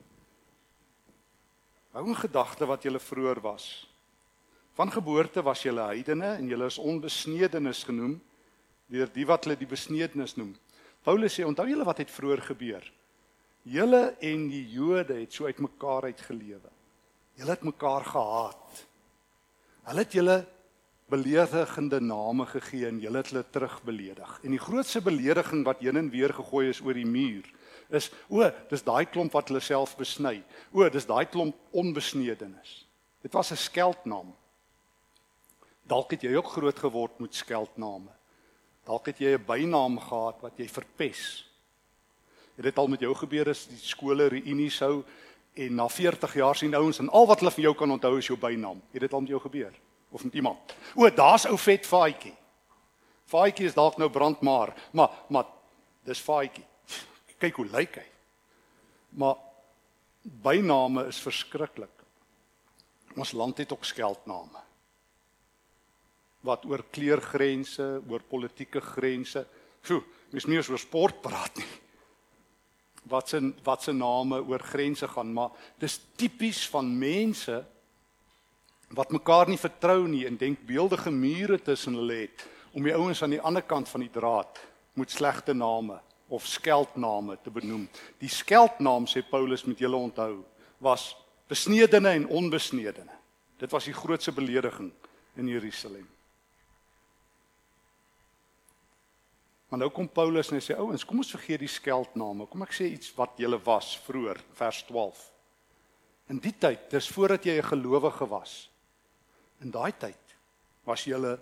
Hou 1.92 2.06
in 2.06 2.16
gedagte 2.16 2.66
wat 2.66 2.82
julle 2.82 2.98
vroeër 2.98 3.40
was. 3.40 3.88
Van 4.72 4.90
geboorte 4.90 5.42
was 5.42 5.62
julle 5.62 5.84
heidene 5.86 6.36
en 6.38 6.48
julle 6.48 6.66
is 6.66 6.78
onbesnedenis 6.78 7.84
genoem 7.84 8.20
deur 8.88 9.08
die 9.12 9.26
wat 9.26 9.44
hulle 9.44 9.56
die 9.56 9.68
besnedenis 9.68 10.36
noem. 10.36 10.56
Paulus 11.02 11.34
sê, 11.34 11.44
onthou 11.44 11.66
julle 11.68 11.84
wat 11.84 11.98
het 11.98 12.10
vroeër 12.10 12.42
gebeur? 12.42 12.92
Julle 13.62 14.16
en 14.20 14.48
die 14.50 14.64
Jode 14.70 15.20
het 15.20 15.32
so 15.32 15.46
uitmekaar 15.46 16.10
uitgelewe. 16.10 16.70
Julle 17.38 17.50
het 17.50 17.62
mekaar 17.62 18.04
gehaat. 18.04 18.82
Hulle 19.86 20.04
het 20.04 20.12
julle 20.12 20.38
beledigende 21.12 22.00
name 22.00 22.46
gegee 22.46 22.86
en 22.88 23.00
julle 23.00 23.20
het 23.20 23.30
hulle 23.30 23.44
terugbeledig. 23.50 24.38
En 24.42 24.50
die 24.50 24.62
grootste 24.62 25.02
belediging 25.02 25.64
wat 25.64 25.82
heen 25.84 25.96
en 25.96 26.10
weer 26.10 26.34
gegooi 26.34 26.68
is 26.68 26.80
oor 26.80 26.94
die 26.94 27.06
muur 27.08 27.46
is 27.92 28.08
o, 28.32 28.46
dis 28.70 28.84
daai 28.86 29.04
klomp 29.10 29.34
wat 29.36 29.50
hulle 29.50 29.60
self 29.60 29.94
besny. 29.98 30.38
O, 30.72 30.86
dis 30.88 31.06
daai 31.08 31.26
klomp 31.28 31.56
onbesnedenis. 31.76 32.86
Dit 33.22 33.34
was 33.36 33.52
'n 33.52 33.56
skeldnaam. 33.56 34.34
Dalk 35.86 36.10
het 36.10 36.22
jy 36.22 36.34
ook 36.36 36.46
groot 36.46 36.78
geword 36.78 37.20
met 37.20 37.34
skeldname. 37.34 38.10
Dalk 38.84 39.06
het 39.06 39.18
jy 39.18 39.36
'n 39.36 39.44
bynaam 39.46 39.98
gehad 39.98 40.40
wat 40.40 40.56
jy 40.56 40.68
verpes. 40.68 41.51
Het 42.56 42.64
dit 42.64 42.78
al 42.78 42.88
met 42.88 43.00
jou 43.00 43.14
gebeur 43.14 43.48
as 43.48 43.66
die 43.66 43.80
skole 43.80 44.26
reunie 44.32 44.70
sou 44.70 45.02
en 45.54 45.74
na 45.74 45.88
40 45.88 46.34
jaar 46.34 46.56
sien 46.56 46.74
ouens 46.74 46.98
en 46.98 47.08
al 47.08 47.26
wat 47.26 47.40
hulle 47.40 47.52
van 47.52 47.62
jou 47.62 47.74
kan 47.76 47.90
onthou 47.90 48.16
is 48.18 48.28
jou 48.28 48.38
bynaam. 48.40 48.80
Het 48.92 49.00
dit 49.00 49.12
al 49.12 49.20
met 49.20 49.32
jou 49.32 49.40
gebeur 49.40 49.72
of 50.10 50.24
met 50.24 50.34
iemand? 50.34 50.76
O, 50.94 51.08
daar's 51.10 51.46
ou 51.48 51.58
vet 51.58 51.86
Faaitjie. 51.86 52.34
Faaitjie 53.28 53.66
is 53.66 53.76
dalk 53.76 53.96
nou 54.00 54.10
brandmaar, 54.10 54.74
maar 54.92 55.24
maar 55.28 55.48
dis 56.04 56.20
Faaitjie. 56.20 56.64
Kyk 57.38 57.56
hoe 57.60 57.68
lyk 57.72 57.96
hy. 58.00 58.08
Maar 59.18 59.36
byname 60.22 61.06
is 61.10 61.20
verskriklik. 61.20 62.04
Ons 63.16 63.32
land 63.36 63.58
het 63.58 63.72
ook 63.72 63.84
skeldname. 63.84 64.60
Wat 66.42 66.64
oor 66.64 66.84
kleurgrense, 66.90 68.00
oor 68.08 68.22
politieke 68.28 68.80
grense. 68.80 69.44
Foo, 69.82 70.02
mens 70.30 70.46
nie 70.46 70.56
eens 70.56 70.70
oor 70.70 70.80
sport 70.80 71.20
praat 71.22 71.60
nie. 71.60 71.68
Wat 73.10 73.28
se 73.28 73.40
wat 73.62 73.82
se 73.82 73.92
name 73.92 74.40
oor 74.40 74.60
grense 74.60 75.08
gaan, 75.08 75.32
maar 75.32 75.50
dis 75.78 76.00
tipies 76.16 76.68
van 76.68 76.98
mense 76.98 77.64
wat 78.92 79.10
mekaar 79.10 79.48
nie 79.48 79.58
vertrou 79.58 80.06
nie 80.08 80.26
en 80.28 80.36
denk 80.36 80.66
beeldige 80.68 81.10
mure 81.10 81.58
tussen 81.62 81.94
hulle 81.94 82.22
het 82.26 82.46
om 82.72 82.84
die 82.84 82.94
ouens 82.94 83.22
aan 83.22 83.34
die 83.34 83.40
ander 83.40 83.62
kant 83.62 83.88
van 83.88 84.04
die 84.04 84.12
draad 84.12 84.60
met 84.94 85.10
slegte 85.10 85.54
name 85.54 85.98
of 86.32 86.46
skeldname 86.46 87.38
te 87.42 87.50
benoem. 87.50 87.88
Die 88.20 88.30
skeldnaam 88.32 89.06
sê 89.08 89.20
Paulus 89.28 89.64
met 89.68 89.80
julle 89.80 89.96
onthou 89.96 90.44
was 90.80 91.12
besnedene 91.48 92.14
en 92.16 92.26
onbesnedene. 92.28 93.12
Dit 93.60 93.70
was 93.70 93.84
die 93.84 93.96
grootste 93.96 94.32
belediging 94.32 94.90
in 95.36 95.48
Jerusalem. 95.48 96.08
Maar 99.72 99.86
nou 99.86 99.88
kom 99.88 100.04
Paulus 100.04 100.50
en 100.50 100.58
hy 100.58 100.60
sê 100.60 100.74
ouens, 100.76 101.00
kom 101.08 101.22
ons 101.22 101.30
vergeet 101.32 101.62
die 101.62 101.70
skeldname. 101.72 102.44
Kom 102.52 102.60
ek 102.60 102.74
sê 102.76 102.90
iets 102.92 103.08
wat 103.16 103.38
julle 103.40 103.56
was 103.64 103.94
vroeër, 104.04 104.42
vers 104.58 104.82
12. 104.84 105.22
In 106.34 106.42
die 106.44 106.52
tyd, 106.52 106.82
dis 106.92 107.08
voordat 107.08 107.48
jy 107.48 107.54
'n 107.56 107.70
gelowige 107.70 108.28
was. 108.28 108.68
In 109.64 109.70
daai 109.72 109.96
tyd 109.96 110.36
was 110.84 111.06
julle 111.08 111.40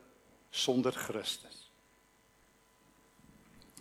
sonder 0.48 0.92
Christus. 0.92 1.72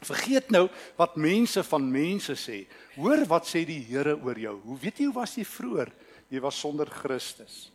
Vergeet 0.02 0.50
nou 0.50 0.68
wat 0.98 1.16
mense 1.16 1.64
van 1.64 1.92
mense 1.92 2.34
sê. 2.34 2.66
Hoor 2.96 3.28
wat 3.28 3.46
sê 3.46 3.64
die 3.66 3.86
Here 3.86 4.18
oor 4.18 4.40
jou. 4.40 4.60
Hoe 4.64 4.80
weet 4.80 4.98
jy 4.98 5.06
hoe 5.06 5.20
was 5.22 5.36
jy 5.36 5.46
vroeër? 5.46 5.94
Jy 6.30 6.40
was 6.40 6.60
sonder 6.60 6.90
Christus. 6.90 7.72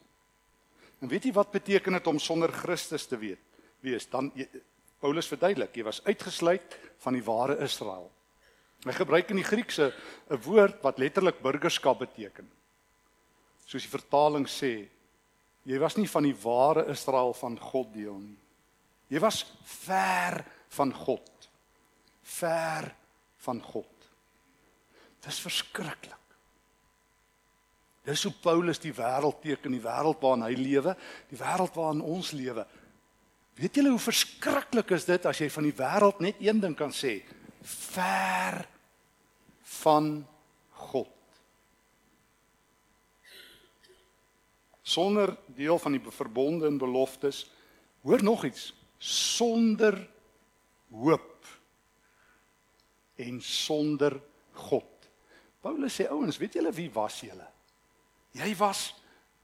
En 1.01 1.09
weet 1.09 1.25
jy 1.25 1.33
wat 1.33 1.53
beteken 1.53 1.93
dit 1.93 2.07
om 2.07 2.19
sonder 2.19 2.51
Christus 2.53 3.07
te 3.07 3.17
weet? 3.17 3.39
Wees 3.81 4.11
dan 4.11 4.33
jy, 4.35 4.49
Paulus 5.01 5.29
verduidelik, 5.29 5.77
jy 5.77 5.85
was 5.85 6.03
uitgesluit 6.05 6.79
van 7.05 7.13
die 7.17 7.25
ware 7.25 7.59
Israel. 7.65 8.11
Hy 8.85 8.93
gebruik 8.93 9.31
in 9.31 9.41
die 9.41 9.49
Griekse 9.49 9.93
'n 10.31 10.41
woord 10.45 10.83
wat 10.83 10.99
letterlik 10.99 11.41
burgerskap 11.43 11.99
beteken. 11.99 12.51
Soos 13.67 13.83
die 13.83 13.99
vertaling 13.99 14.47
sê, 14.47 14.89
jy 15.65 15.79
was 15.79 15.97
nie 15.97 16.09
van 16.09 16.23
die 16.23 16.37
ware 16.37 16.87
Israel 16.91 17.33
van 17.33 17.59
God 17.59 17.93
deel 17.93 18.19
nie. 18.19 18.39
Jy 19.09 19.21
was 19.21 19.45
ver 19.65 20.45
van 20.69 20.93
God 20.93 21.35
ver 22.25 22.95
van 23.45 23.63
God. 23.63 24.09
Dis 25.25 25.41
verskriklik. 25.41 26.21
Dis 28.05 28.25
hoe 28.27 28.33
Paulus 28.43 28.81
die 28.83 28.93
wêreld 28.93 29.41
teken, 29.41 29.73
die 29.73 29.85
wêreld 29.85 30.21
waarin 30.21 30.45
hy 30.45 30.57
lewe, 30.59 30.93
die 31.31 31.39
wêreld 31.41 31.77
waarin 31.79 32.03
ons 32.05 32.35
lewe. 32.37 32.67
Weet 33.55 33.79
julle 33.79 33.93
hoe 33.95 34.03
verskriklik 34.03 34.91
is 34.97 35.07
dit 35.07 35.27
as 35.31 35.39
jy 35.39 35.49
van 35.53 35.67
die 35.69 35.77
wêreld 35.79 36.23
net 36.25 36.41
een 36.43 36.61
ding 36.63 36.75
kan 36.79 36.91
sê? 36.95 37.21
Ver 37.63 38.65
van 39.81 40.09
God. 40.91 41.11
Sonder 44.85 45.37
deel 45.57 45.79
van 45.79 45.95
die 45.97 46.03
verbonde 46.13 46.67
en 46.69 46.79
beloftes, 46.79 47.45
hoor 48.03 48.23
nog 48.23 48.45
iets, 48.45 48.73
sonder 48.99 49.97
hoop 50.91 51.31
en 53.17 53.39
sonder 53.43 54.19
God. 54.67 54.91
Paulus 55.63 55.95
sê 55.97 56.09
ouens, 56.11 56.37
weet 56.43 56.59
julle 56.59 56.75
wie 56.75 56.91
was 56.93 57.23
julle? 57.25 57.47
Jy 58.35 58.51
was 58.59 58.91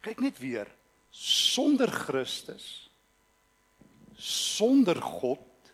kyk 0.02 0.20
net 0.20 0.38
weer 0.42 0.68
sonder 1.14 1.90
Christus 1.94 2.89
sonder 4.20 5.00
God 5.02 5.72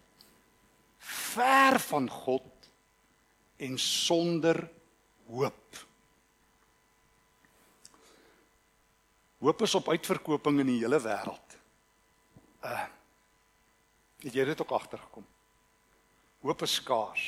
ver 0.98 1.80
van 1.80 2.10
God 2.10 2.70
en 3.56 3.78
sonder 3.78 4.70
hoop. 5.26 5.86
Hoop 9.38 9.62
is 9.62 9.74
op 9.74 9.88
uitverkoping 9.88 10.60
in 10.62 10.70
die 10.70 10.80
hele 10.84 11.00
wêreld. 11.02 11.58
Uh 12.64 12.86
het 14.26 14.34
jy 14.34 14.44
dit 14.48 14.60
ook 14.62 14.72
agtergekom? 14.74 15.26
Hoop 16.42 16.62
is 16.64 16.78
skaars. 16.80 17.24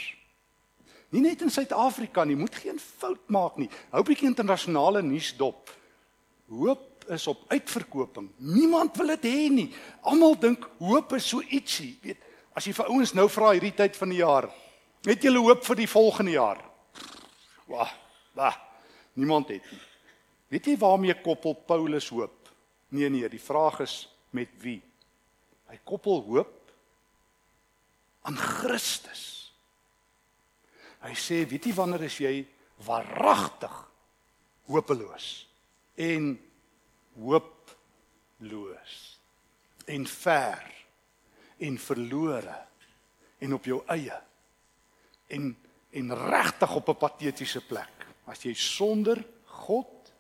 Nie 1.14 1.20
net 1.22 1.44
in 1.44 1.52
Suid-Afrika 1.52 2.25
nie, 2.25 2.37
moet 2.37 2.56
geen 2.58 2.80
fout 2.80 3.28
maak 3.30 3.56
nie. 3.60 3.68
Hou 3.92 4.00
'n 4.02 4.08
bietjie 4.08 4.26
internasionale 4.26 5.02
nuus 5.02 5.37
dop. 5.37 5.70
Hoop 6.48 6.88
is 7.15 7.27
op 7.27 7.45
uitverkoping. 7.49 8.29
Niemand 8.37 8.97
wil 8.97 9.15
dit 9.17 9.27
hê 9.29 9.49
nie. 9.53 9.69
Almal 10.03 10.37
dink 10.38 10.65
hoop 10.79 11.12
is 11.17 11.29
so 11.29 11.43
ietsie, 11.43 11.97
weet. 12.03 12.21
As 12.57 12.67
jy 12.67 12.75
vir 12.75 12.91
ouens 12.91 13.15
nou 13.15 13.29
vra 13.31 13.53
hierdie 13.55 13.75
tyd 13.77 13.97
van 13.97 14.11
die 14.11 14.21
jaar, 14.21 14.49
het 15.07 15.25
jy 15.25 15.33
hoop 15.37 15.62
vir 15.65 15.79
die 15.79 15.88
volgende 15.91 16.35
jaar? 16.35 16.62
Wag, 17.71 17.93
wag. 18.35 18.59
Niemand 19.19 19.49
het 19.50 19.65
nie. 19.71 19.81
Weet 20.49 20.67
jy 20.71 20.77
waarmee 20.81 21.17
koppel 21.23 21.55
Paulus 21.69 22.09
hoop? 22.15 22.49
Nee 22.95 23.11
nee, 23.12 23.29
die 23.29 23.43
vraag 23.43 23.83
is 23.85 24.07
met 24.33 24.53
wie? 24.62 24.81
Hy 25.69 25.79
koppel 25.85 26.23
hoop 26.25 26.55
aan 28.29 28.37
Christus. 28.37 29.53
Hy 31.05 31.15
sê, 31.15 31.43
weet 31.49 31.69
jy 31.69 31.75
wanneer 31.77 32.07
is 32.09 32.17
jy 32.21 32.33
waaragtig 32.87 33.75
hopeloos 34.69 35.29
en 35.99 36.35
hooploos 37.18 38.96
en 39.87 40.06
ver 40.06 40.75
en 41.58 41.78
verlore 41.78 42.58
en 43.38 43.54
op 43.54 43.64
jou 43.64 43.82
eie 43.87 44.20
en 45.26 45.56
en 45.90 46.14
regtig 46.14 46.75
op 46.75 46.88
'n 46.88 46.96
patetiese 46.96 47.60
plek 47.66 48.06
as 48.26 48.42
jy 48.42 48.54
sonder 48.54 49.25
God 49.44 50.12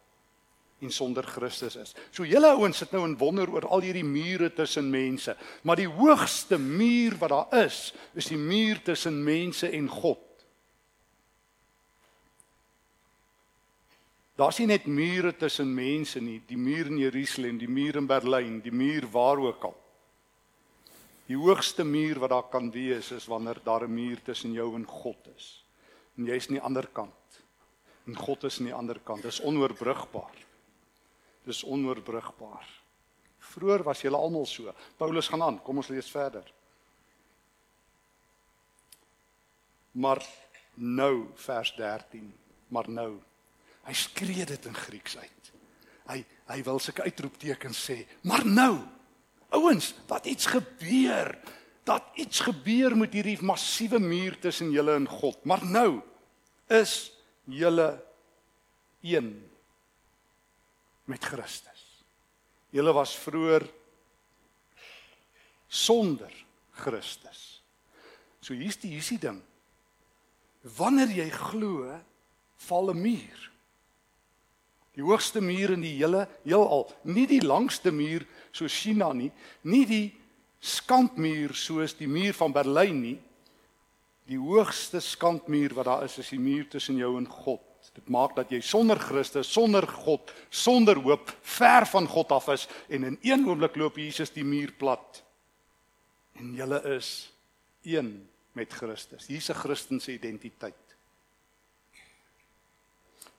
en 0.78 0.90
sonder 0.90 1.26
Christus 1.26 1.76
is. 1.76 1.94
So 2.10 2.24
julle 2.24 2.46
ouens 2.54 2.76
sit 2.76 2.92
nou 2.94 3.04
en 3.04 3.16
wonder 3.18 3.50
oor 3.50 3.66
al 3.66 3.80
hierdie 3.80 4.04
mure 4.04 4.52
tussen 4.54 4.90
mense, 4.90 5.36
maar 5.62 5.76
die 5.76 5.88
hoogste 5.88 6.58
muur 6.58 7.16
wat 7.18 7.28
daar 7.34 7.64
is, 7.64 7.94
is 8.14 8.30
die 8.30 8.38
muur 8.38 8.82
tussen 8.82 9.24
mense 9.24 9.70
en 9.70 9.88
God. 9.88 10.22
Daar's 14.38 14.60
nie 14.60 14.68
net 14.70 14.86
mure 14.86 15.32
tussen 15.34 15.70
mense 15.74 16.20
nie, 16.22 16.38
die 16.46 16.58
muur 16.58 16.86
in 16.86 17.00
Jerusalem, 17.02 17.56
die 17.58 17.70
muur 17.70 17.96
in 17.98 18.06
Berlyn, 18.06 18.60
die 18.62 18.72
muur 18.72 19.08
waar 19.10 19.40
ook 19.42 19.64
al. 19.66 19.74
Die 21.26 21.36
hoogste 21.36 21.84
muur 21.84 22.20
wat 22.22 22.30
daar 22.30 22.46
kan 22.52 22.70
wees 22.70 23.10
is 23.12 23.26
wanneer 23.26 23.58
daar 23.64 23.84
'n 23.88 23.94
muur 23.94 24.22
tussen 24.22 24.52
jou 24.52 24.74
en 24.74 24.86
God 24.86 25.26
is. 25.36 25.64
En 26.16 26.24
jy's 26.24 26.46
aan 26.48 26.54
die 26.54 26.62
ander 26.62 26.86
kant. 26.86 27.42
En 28.06 28.16
God 28.16 28.44
is 28.44 28.58
aan 28.58 28.64
die 28.64 28.74
ander 28.74 29.00
kant. 29.00 29.22
Dit 29.22 29.32
is 29.32 29.40
onoorbrugbaar. 29.40 30.36
Dit 31.44 31.54
is 31.54 31.64
onoorbrugbaar. 31.64 32.66
Vroer 33.38 33.82
was 33.82 34.00
julle 34.00 34.16
almal 34.16 34.46
so. 34.46 34.74
Paulus 34.96 35.28
gaan 35.28 35.42
aan. 35.42 35.62
Kom 35.62 35.76
ons 35.76 35.88
lees 35.88 36.10
verder. 36.10 36.52
Maar 39.90 40.26
nou 40.74 41.26
vers 41.34 41.74
13. 41.76 42.34
Maar 42.68 42.90
nou 42.90 43.18
Hy 43.88 43.96
skree 43.96 44.44
dit 44.44 44.68
in 44.68 44.76
Grieks 44.76 45.16
uit. 45.16 45.52
Hy 46.08 46.22
hy 46.48 46.62
wil 46.64 46.78
sulke 46.80 47.04
uitroeptekens 47.04 47.80
sê. 47.90 47.98
Maar 48.24 48.46
nou, 48.48 48.78
ouens, 49.52 49.90
wat 50.08 50.28
iets 50.28 50.48
gebeur. 50.48 51.34
Dat 51.88 52.04
iets 52.20 52.40
gebeur 52.44 52.96
met 52.96 53.12
hierdie 53.16 53.36
massiewe 53.44 54.00
muur 54.00 54.38
tussen 54.40 54.72
julle 54.72 54.94
en 54.96 55.08
God. 55.08 55.40
Maar 55.48 55.64
nou 55.64 56.00
is 56.72 57.10
julle 57.44 57.90
een 59.04 59.28
met 61.08 61.24
Christus. 61.24 61.84
Julle 62.72 62.92
was 62.92 63.14
vroeër 63.16 63.64
sonder 65.68 66.32
Christus. 66.80 67.62
So 68.40 68.56
hier's 68.56 68.80
die 68.80 68.94
hier's 68.96 69.12
die 69.12 69.20
ding. 69.20 69.40
Wanneer 70.76 71.12
jy 71.12 71.28
glo, 71.32 71.92
val 72.68 72.90
'n 72.92 73.00
muur. 73.00 73.48
Die 74.98 75.06
hoogste 75.06 75.38
muur 75.38 75.76
in 75.76 75.84
die 75.84 75.94
hele 76.00 76.24
heelal, 76.42 76.88
nie 77.06 77.28
die 77.30 77.44
langste 77.44 77.92
muur 77.94 78.24
soos 78.50 78.74
China 78.74 79.12
nie, 79.14 79.30
nie 79.62 79.84
die 79.86 80.06
skandmuur 80.58 81.54
soos 81.54 81.94
die 81.94 82.08
muur 82.10 82.34
van 82.34 82.54
Berlyn 82.56 82.98
nie. 83.04 83.18
Die 84.26 84.40
hoogste 84.42 84.98
skandmuur 85.00 85.76
wat 85.78 85.86
daar 85.86 86.02
is, 86.08 86.18
is 86.18 86.32
die 86.34 86.40
muur 86.42 86.66
tussen 86.72 86.98
jou 86.98 87.12
en 87.20 87.28
God. 87.30 87.62
Dit 87.94 88.10
maak 88.10 88.34
dat 88.36 88.50
jy 88.50 88.58
sonder 88.62 88.98
Christus, 88.98 89.46
sonder 89.54 89.86
God, 89.86 90.32
sonder 90.50 90.98
hoop, 91.06 91.30
ver 91.46 91.86
van 91.86 92.10
God 92.10 92.34
af 92.34 92.50
is 92.52 92.66
en 92.90 93.06
in 93.06 93.20
een 93.22 93.46
oomblik 93.46 93.78
loop 93.78 94.02
Jesus 94.02 94.34
die 94.34 94.44
muur 94.44 94.74
plat. 94.82 95.22
En 96.42 96.52
jy 96.58 96.68
is 96.96 97.30
een 97.86 98.12
met 98.58 98.74
Christus. 98.74 99.30
Hier's 99.30 99.48
'n 99.48 99.62
Christelike 99.62 100.12
identiteit. 100.12 100.87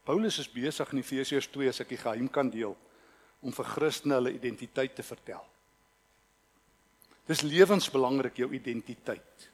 Paulus 0.10 0.40
is 0.42 0.50
besig 0.50 0.90
in 0.90 1.04
Efesiërs 1.04 1.52
2 1.54 1.70
as 1.70 1.84
ek 1.84 1.92
die 1.94 2.00
geheim 2.02 2.32
kan 2.34 2.48
deel 2.50 2.74
om 3.46 3.54
vir 3.54 3.68
Christene 3.76 4.16
hulle 4.18 4.32
identiteit 4.34 4.96
te 4.98 5.06
vertel. 5.06 5.44
Dis 7.30 7.44
lewensbelangrik 7.46 8.42
jou 8.42 8.48
identiteit. 8.58 9.46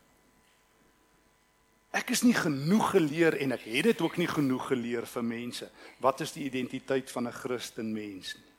Ek 1.91 2.13
is 2.15 2.23
nie 2.23 2.37
genoeg 2.37 2.93
geleer 2.93 3.35
en 3.43 3.51
ek 3.51 3.67
het 3.67 3.89
dit 3.89 4.03
ook 4.05 4.15
nie 4.21 4.29
genoeg 4.31 4.69
geleer 4.71 5.03
vir 5.11 5.27
mense. 5.27 5.67
Wat 5.99 6.23
is 6.23 6.31
die 6.37 6.47
identiteit 6.47 7.11
van 7.11 7.27
'n 7.27 7.35
Christen 7.35 7.91
mens 7.91 8.35
nie? 8.39 8.53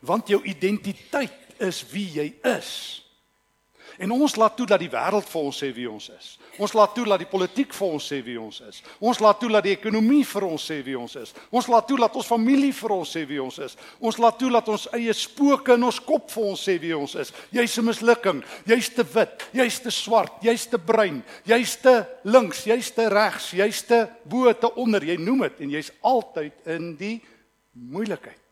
Want 0.00 0.28
jou 0.28 0.40
identiteit 0.44 1.60
is 1.60 1.84
wie 1.92 2.08
jy 2.08 2.28
is. 2.56 3.04
En 3.98 4.10
ons 4.12 4.36
laat 4.36 4.56
toe 4.56 4.66
dat 4.68 4.80
die 4.80 4.90
wêreld 4.92 5.28
vir 5.30 5.40
ons 5.40 5.58
sê 5.62 5.70
wie 5.74 5.86
ons 5.90 6.08
is. 6.12 6.36
Ons 6.60 6.74
laat 6.76 6.94
toe 6.94 7.04
dat 7.08 7.20
die 7.22 7.28
politiek 7.28 7.72
vir 7.74 7.86
ons 7.88 8.08
sê 8.12 8.18
wie 8.24 8.36
ons 8.40 8.60
is. 8.68 8.82
Ons 9.00 9.20
laat 9.24 9.40
toe 9.40 9.50
dat 9.52 9.64
die 9.64 9.72
ekonomie 9.72 10.24
vir 10.28 10.46
ons 10.48 10.66
sê 10.70 10.78
wie 10.84 10.96
ons 10.98 11.16
is. 11.20 11.34
Ons 11.50 11.68
laat 11.72 11.88
toe 11.88 11.98
dat 12.00 12.16
ons 12.16 12.28
familie 12.28 12.72
vir 12.76 12.96
ons 12.96 13.14
sê 13.16 13.24
wie 13.28 13.40
ons 13.42 13.58
is. 13.64 13.76
Ons 14.00 14.20
laat 14.20 14.38
toe 14.40 14.50
dat 14.52 14.68
ons 14.72 14.86
eie 14.96 15.16
spooke 15.16 15.76
in 15.76 15.88
ons 15.88 16.00
kop 16.04 16.30
vir 16.34 16.48
ons 16.52 16.64
sê 16.68 16.76
wie 16.82 16.94
ons 16.96 17.16
is. 17.20 17.32
Jy's 17.52 17.78
'n 17.78 17.88
mislukking. 17.88 18.44
Jy's 18.66 18.88
te 18.88 19.04
wit, 19.04 19.48
jy's 19.52 19.80
te 19.80 19.90
swart, 19.90 20.42
jy's 20.42 20.66
te 20.66 20.78
bruin, 20.78 21.22
jy's 21.44 21.76
te 21.76 22.06
links, 22.24 22.64
jy's 22.64 22.90
te 22.90 23.08
regs, 23.08 23.50
jy's 23.52 23.82
te 23.82 24.08
bo 24.24 24.52
te 24.52 24.74
onder. 24.76 25.02
Jy 25.02 25.16
noem 25.16 25.42
dit 25.42 25.60
en 25.60 25.70
jy's 25.70 25.92
altyd 26.02 26.52
in 26.66 26.96
die 26.96 27.22
moeilikheid 27.72 28.45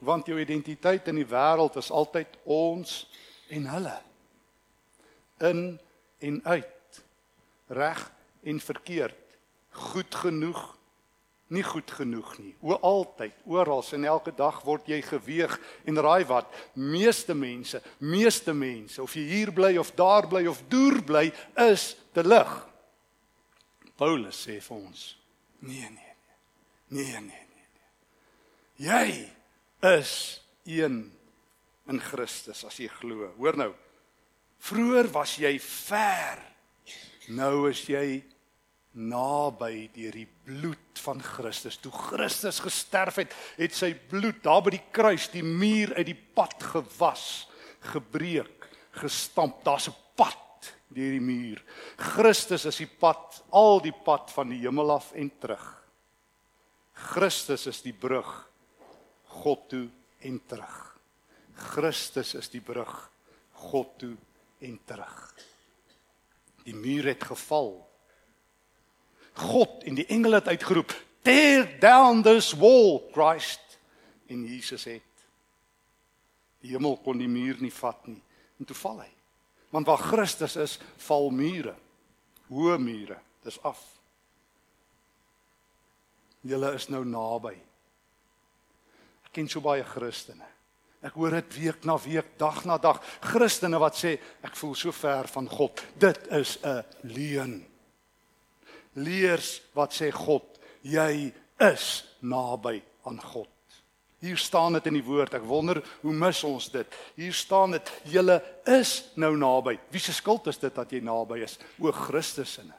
want 0.00 0.26
jou 0.26 0.38
identiteit 0.40 1.08
in 1.08 1.20
die 1.20 1.28
wêreld 1.28 1.76
is 1.76 1.90
altyd 1.90 2.38
ons 2.44 3.04
en 3.48 3.68
hulle. 3.72 3.98
In 5.38 5.80
en 6.18 6.40
uit. 6.44 7.02
Reg 7.68 8.12
en 8.42 8.60
verkeerd. 8.60 9.38
Goed 9.70 10.14
genoeg 10.14 10.76
nie 11.46 11.62
goed 11.62 11.90
genoeg 11.90 12.32
nie. 12.40 12.54
O 12.60 12.74
altyd 12.74 13.34
oral 13.46 13.84
en 13.94 14.06
elke 14.10 14.32
dag 14.34 14.58
word 14.66 14.88
jy 14.90 14.98
geweeg 15.06 15.54
en 15.86 16.00
raai 16.02 16.24
wat 16.26 16.50
meeste 16.74 17.36
mense 17.38 17.80
meeste 18.02 18.54
mense 18.54 19.02
of 19.02 19.14
jy 19.14 19.26
hier 19.30 19.52
bly 19.54 19.76
of 19.78 19.92
daar 19.98 20.26
bly 20.30 20.46
of 20.50 20.62
deur 20.72 20.98
bly 21.06 21.28
is 21.68 21.94
te 22.16 22.24
lig. 22.26 22.56
Paulus 23.96 24.42
sê 24.42 24.58
vir 24.60 24.76
ons 24.76 25.06
nee 25.66 25.86
nee 25.86 25.90
nee. 25.94 26.14
Nee 26.88 27.20
nee 27.20 27.46
nee 27.46 28.90
jy 28.90 29.06
is 29.94 30.42
een 30.66 31.12
in 31.86 32.00
Christus 32.02 32.64
as 32.66 32.78
jy 32.80 32.88
glo. 32.98 33.30
Hoor 33.38 33.58
nou. 33.58 33.72
Vroer 34.66 35.08
was 35.14 35.36
jy 35.38 35.56
ver. 35.62 36.40
Nou 37.28 37.68
is 37.70 37.82
jy 37.90 38.22
naby 38.96 39.90
deur 39.92 40.16
die 40.16 40.28
bloed 40.46 41.02
van 41.04 41.20
Christus. 41.22 41.76
Toe 41.82 41.92
Christus 41.92 42.62
gesterf 42.64 43.20
het, 43.20 43.34
het 43.58 43.76
sy 43.76 43.92
bloed 44.08 44.40
daar 44.44 44.64
by 44.64 44.72
die 44.78 44.86
kruis 44.94 45.28
die 45.34 45.44
muur 45.44 45.92
uit 45.98 46.08
die 46.08 46.16
pad 46.16 46.56
gewas, 46.72 47.46
gebreek, 47.92 48.68
gestamp. 48.96 49.62
Daar's 49.64 49.88
'n 49.88 49.96
pad 50.16 50.72
deur 50.88 51.12
die 51.12 51.20
muur. 51.20 51.62
Christus 51.96 52.64
is 52.64 52.78
die 52.78 52.88
pad, 52.88 53.42
al 53.50 53.80
die 53.80 53.92
pad 53.92 54.30
van 54.32 54.48
die 54.48 54.60
hemel 54.64 54.90
af 54.90 55.12
en 55.12 55.30
terug. 55.38 55.82
Christus 56.92 57.66
is 57.66 57.82
die 57.82 57.92
brug 57.92 58.48
God 59.42 59.68
toe 59.68 59.86
en 60.24 60.40
terug. 60.46 60.78
Christus 61.56 62.34
is 62.34 62.48
die 62.52 62.60
brug 62.60 62.94
God 63.66 63.98
toe 64.00 64.14
en 64.64 64.78
terug. 64.84 65.34
Die 66.66 66.74
muur 66.74 67.12
het 67.12 67.24
geval. 67.24 67.74
God 69.36 69.84
en 69.84 69.98
die 69.98 70.06
engele 70.06 70.40
het 70.40 70.48
uitgeroep, 70.48 70.94
"Tear 71.22 71.78
down 71.80 72.22
this 72.22 72.52
wall, 72.52 73.02
Christ." 73.12 73.78
En 74.26 74.44
Jesus 74.44 74.84
het 74.84 75.02
die 76.60 76.70
hemel 76.74 76.96
kon 76.96 77.18
die 77.18 77.28
muur 77.28 77.56
nie 77.60 77.72
vat 77.72 78.06
nie. 78.06 78.22
En 78.58 78.64
toe 78.64 78.76
val 78.76 79.00
hy. 79.00 79.10
Want 79.70 79.86
waar 79.86 79.98
Christus 79.98 80.56
is, 80.56 80.78
val 80.96 81.30
mure. 81.30 81.74
Hoë 82.48 82.78
mure. 82.78 83.20
Dis 83.42 83.62
af. 83.62 84.00
Julle 86.40 86.74
is 86.74 86.88
nou 86.88 87.04
naby 87.04 87.65
ken 89.36 89.48
so 89.50 89.62
baie 89.64 89.84
Christene. 89.84 90.46
Ek 91.04 91.14
hoor 91.14 91.36
dit 91.36 91.56
week 91.60 91.84
na 91.86 91.98
week, 92.00 92.34
dag 92.40 92.62
na 92.66 92.78
dag. 92.82 93.02
Christene 93.28 93.78
wat 93.78 93.98
sê 93.98 94.16
ek 94.44 94.56
voel 94.56 94.74
so 94.78 94.94
ver 94.96 95.28
van 95.30 95.48
God. 95.52 95.82
Dit 95.94 96.26
is 96.32 96.56
'n 96.64 96.84
leuen. 97.02 97.64
Leers 98.94 99.60
wat 99.74 99.92
sê 99.92 100.10
God, 100.10 100.58
jy 100.82 101.32
is 101.60 102.04
naby 102.20 102.82
aan 103.04 103.20
God. 103.20 103.48
Hier 104.18 104.36
staan 104.36 104.72
dit 104.72 104.86
in 104.86 104.94
die 104.94 105.04
woord. 105.04 105.34
Ek 105.34 105.44
wonder 105.44 105.82
hoe 106.00 106.12
mis 106.12 106.44
ons 106.44 106.70
dit. 106.72 106.86
Hier 107.14 107.32
staan 107.32 107.70
dit, 107.76 107.92
julle 108.04 108.42
is 108.64 109.10
nou 109.14 109.36
naby. 109.36 109.78
Wie 109.90 110.00
se 110.00 110.12
skuld 110.12 110.46
is 110.46 110.58
dit 110.58 110.74
dat 110.74 110.90
jy 110.90 111.00
naby 111.00 111.42
is? 111.44 111.58
O 111.78 111.92
Christus 111.92 112.58
in. 112.58 112.72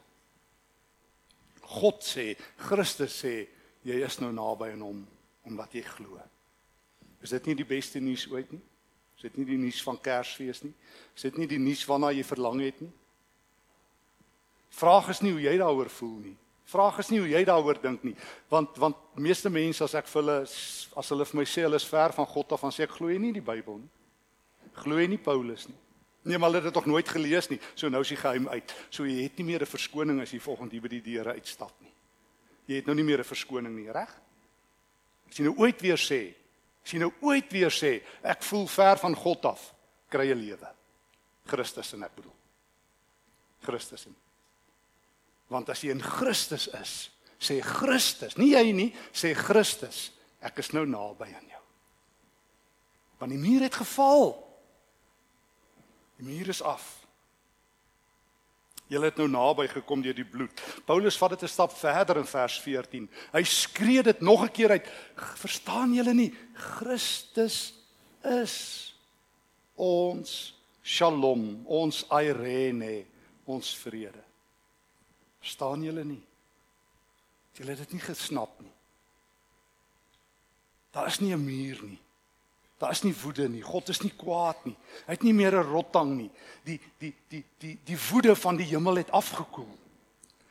God 1.61 2.03
sê, 2.03 2.35
Christus 2.57 3.23
sê, 3.23 3.47
jy 3.83 4.03
is 4.03 4.19
nou 4.19 4.31
naby 4.31 4.71
aan 4.71 4.81
hom 4.81 5.07
omdat 5.47 5.71
jy 5.77 5.83
glo. 5.83 6.19
Is 7.21 7.29
dit 7.29 7.45
nie 7.45 7.55
die 7.55 7.65
beste 7.65 7.99
nuus 7.99 8.27
ooit 8.31 8.51
nie? 8.51 8.61
Is 9.17 9.25
dit 9.25 9.37
nie 9.37 9.45
die 9.45 9.57
nuus 9.57 9.81
van 9.81 9.97
Kersfees 10.01 10.61
nie? 10.63 10.73
Is 11.15 11.25
dit 11.25 11.37
nie 11.37 11.47
die 11.49 11.59
nuus 11.61 11.81
waarna 11.89 12.11
jy 12.13 12.23
verlang 12.27 12.61
het 12.61 12.81
nie? 12.81 12.91
Vraag 14.77 15.09
is 15.09 15.23
nie 15.25 15.31
hoe 15.33 15.41
jy 15.41 15.55
daaroor 15.57 15.89
voel 15.89 16.17
nie. 16.27 16.35
Vraag 16.67 16.99
is 16.99 17.09
nie 17.09 17.21
hoe 17.23 17.29
jy 17.31 17.41
daaroor 17.47 17.79
dink 17.81 18.03
nie, 18.03 18.15
want 18.51 18.75
want 18.81 18.97
meeste 19.15 19.49
mense 19.49 19.85
as 19.85 19.95
ek 19.95 20.09
vir 20.11 20.19
hulle 20.19 20.39
as 20.43 21.11
hulle 21.13 21.25
vir 21.29 21.39
my 21.39 21.45
sê 21.47 21.63
hulle 21.63 21.79
is 21.79 21.87
ver 21.87 22.11
van 22.11 22.27
God 22.27 22.51
af, 22.51 22.65
dan 22.65 22.75
sê 22.75 22.83
ek 22.83 22.97
glo 22.97 23.07
nie 23.07 23.31
die 23.31 23.43
Bybel 23.43 23.79
nie. 23.79 23.91
Glo 24.77 25.05
nie 25.07 25.17
Paulus 25.17 25.69
nie. 25.71 25.77
Nee, 26.27 26.37
maar 26.37 26.51
hulle 26.51 26.59
het 26.59 26.67
dit 26.67 26.75
nog 26.75 26.89
nooit 26.91 27.07
gelees 27.07 27.47
nie. 27.47 27.59
So 27.73 27.87
nou 27.89 28.01
is 28.03 28.11
die 28.11 28.19
geheim 28.19 28.49
uit. 28.51 28.73
So 28.91 29.07
jy 29.07 29.23
het 29.23 29.37
nie 29.39 29.45
meer 29.47 29.63
'n 29.63 29.73
verskoning 29.73 30.19
as 30.21 30.33
jy 30.33 30.39
volgens 30.39 30.71
hier 30.71 30.81
by 30.81 30.89
die 30.89 31.01
deure 31.01 31.33
uitstap 31.39 31.71
nie. 31.81 31.93
Jy 32.67 32.75
het 32.75 32.85
nou 32.85 32.95
nie 32.95 33.03
meer 33.03 33.19
'n 33.19 33.23
verskoning 33.23 33.75
nie, 33.75 33.89
reg? 33.89 34.11
As 35.29 35.37
jy 35.37 35.45
nou 35.45 35.55
ooit 35.57 35.81
weer 35.81 35.97
sê 35.97 36.35
As 36.87 36.93
jy 36.95 37.01
nou 37.01 37.09
ooit 37.27 37.49
weer 37.51 37.73
sê 37.73 37.97
ek 38.23 38.45
voel 38.47 38.63
ver 38.71 38.95
van 39.01 39.15
God 39.19 39.49
af, 39.49 39.63
kry 40.07 40.29
jy 40.29 40.37
lewe. 40.39 40.69
Christus 41.51 41.89
en 41.97 42.05
ek 42.07 42.13
bedoel. 42.15 42.31
Christus 43.67 44.05
en. 44.07 44.15
Want 45.51 45.67
as 45.73 45.81
jy 45.83 45.91
in 45.91 45.99
Christus 45.99 46.69
is, 46.79 46.93
sê 47.43 47.57
Christus, 47.59 48.37
nie 48.39 48.53
jy 48.53 48.71
nie, 48.71 48.87
sê 49.11 49.33
Christus, 49.35 50.13
ek 50.39 50.63
is 50.63 50.71
nou 50.71 50.85
naby 50.87 51.27
aan 51.27 51.51
jou. 51.51 51.63
Want 53.19 53.35
die 53.35 53.41
muur 53.41 53.67
het 53.67 53.75
geval. 53.83 54.31
Die 56.21 56.29
muur 56.29 56.55
is 56.55 56.63
af. 56.63 56.87
Julle 58.87 59.09
het 59.09 59.17
nou 59.17 59.27
naby 59.27 59.67
gekom 59.67 60.01
deur 60.01 60.15
die 60.15 60.25
bloed. 60.25 60.61
Paulus 60.85 61.17
vat 61.17 61.29
dit 61.35 61.43
'n 61.43 61.47
stap 61.47 61.71
verder 61.71 62.17
in 62.17 62.25
vers 62.25 62.59
14. 62.59 63.09
Hy 63.33 63.43
skree 63.43 64.03
dit 64.03 64.21
nog 64.21 64.43
'n 64.43 64.51
keer 64.51 64.69
uit. 64.69 64.87
Verstaan 65.15 65.93
julle 65.93 66.13
nie? 66.13 66.33
Christus 66.53 67.73
is 68.23 68.95
ons 69.75 70.57
Shalom, 70.87 71.65
ons 71.65 72.05
Irene, 72.09 73.05
ons 73.45 73.75
vrede. 73.75 74.23
Verstaan 75.43 75.83
julle 75.83 76.03
nie? 76.03 76.23
Julle 77.57 77.73
het 77.73 77.79
dit 77.79 77.91
nie 77.97 78.03
gesnap 78.05 78.61
nie. 78.61 78.71
Daar 80.95 81.07
is 81.07 81.19
nie 81.19 81.33
'n 81.33 81.43
muur 81.43 81.83
nie. 81.83 81.99
Daar 82.77 82.91
is 82.91 83.01
nie 83.01 83.15
woede 83.21 83.47
nie. 83.49 83.61
God 83.61 83.89
is 83.89 84.01
nie 84.01 84.13
kwaad 84.13 84.65
nie. 84.65 84.75
Hy 85.07 85.15
het 85.15 85.23
nie 85.25 85.33
meer 85.33 85.55
'n 85.57 85.69
rottang 85.69 86.15
nie. 86.17 86.31
Die 86.63 86.79
die 86.99 87.13
die 87.29 87.43
die 87.57 87.79
die 87.83 87.99
woede 88.09 88.35
van 88.35 88.55
die 88.55 88.65
hemel 88.65 88.95
het 88.95 89.11
afgekoel. 89.11 89.77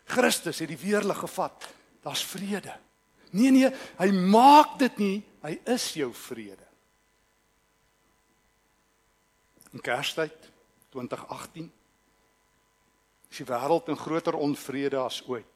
Christus 0.04 0.58
het 0.58 0.68
die 0.68 0.78
weerlig 0.78 1.18
gevat. 1.18 1.68
Daar's 2.02 2.24
vrede. 2.24 2.74
Nee 3.30 3.50
nee, 3.50 3.70
hy 3.98 4.10
maak 4.10 4.78
dit 4.78 4.98
nie. 4.98 5.24
Hy 5.42 5.60
is 5.64 5.92
jou 5.92 6.14
vrede. 6.14 6.66
In 9.72 9.80
Kerstyd 9.80 10.50
2018 10.90 11.72
is 13.30 13.36
die 13.36 13.46
wêreld 13.46 13.88
in 13.88 13.98
groter 13.98 14.34
onvrede 14.34 14.98
as 14.98 15.22
ooit 15.26 15.55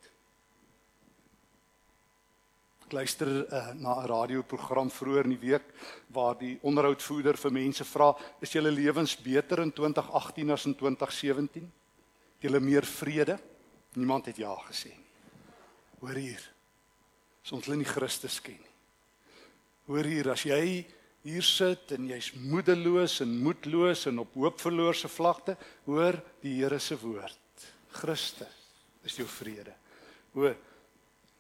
luister 2.92 3.29
uh, 3.29 3.72
na 3.74 4.03
'n 4.03 4.07
radioprogram 4.07 4.90
vroeër 4.90 5.24
in 5.24 5.35
die 5.37 5.48
week 5.50 5.66
waar 6.12 6.38
die 6.38 6.59
onderhoudvoerder 6.62 7.37
vir 7.37 7.53
mense 7.53 7.85
vra, 7.85 8.16
is 8.40 8.53
julle 8.53 8.70
lewens 8.70 9.16
beter 9.16 9.62
in 9.62 9.72
2018 9.72 10.50
as 10.50 10.66
in 10.66 10.74
2017? 10.74 11.72
Het 12.35 12.42
julle 12.48 12.61
meer 12.61 12.85
vrede? 12.85 13.38
Niemand 13.94 14.26
het 14.26 14.37
ja 14.37 14.55
gesê 14.68 14.88
nie. 14.88 15.11
Hoor 16.00 16.14
hier. 16.14 16.42
As 17.44 17.53
ons 17.53 17.66
hulle 17.66 17.76
nie 17.76 17.88
Christus 17.88 18.40
ken 18.40 18.59
nie. 18.59 18.74
Hoor 19.87 20.05
hier, 20.05 20.31
as 20.31 20.42
jy 20.42 20.87
hier 21.22 21.42
sit 21.42 21.92
en 21.92 22.09
jy's 22.09 22.33
moedeloos 22.33 23.20
en 23.20 23.37
moedloos 23.42 24.07
en 24.07 24.18
op 24.22 24.35
hoopverloorse 24.35 25.09
vlakte, 25.09 25.57
hoor 25.85 26.22
die 26.40 26.55
Here 26.62 26.79
se 26.79 26.96
woord. 26.96 27.38
Christus 27.92 28.57
is 29.05 29.16
jou 29.16 29.26
vrede. 29.26 29.74
O 30.35 30.53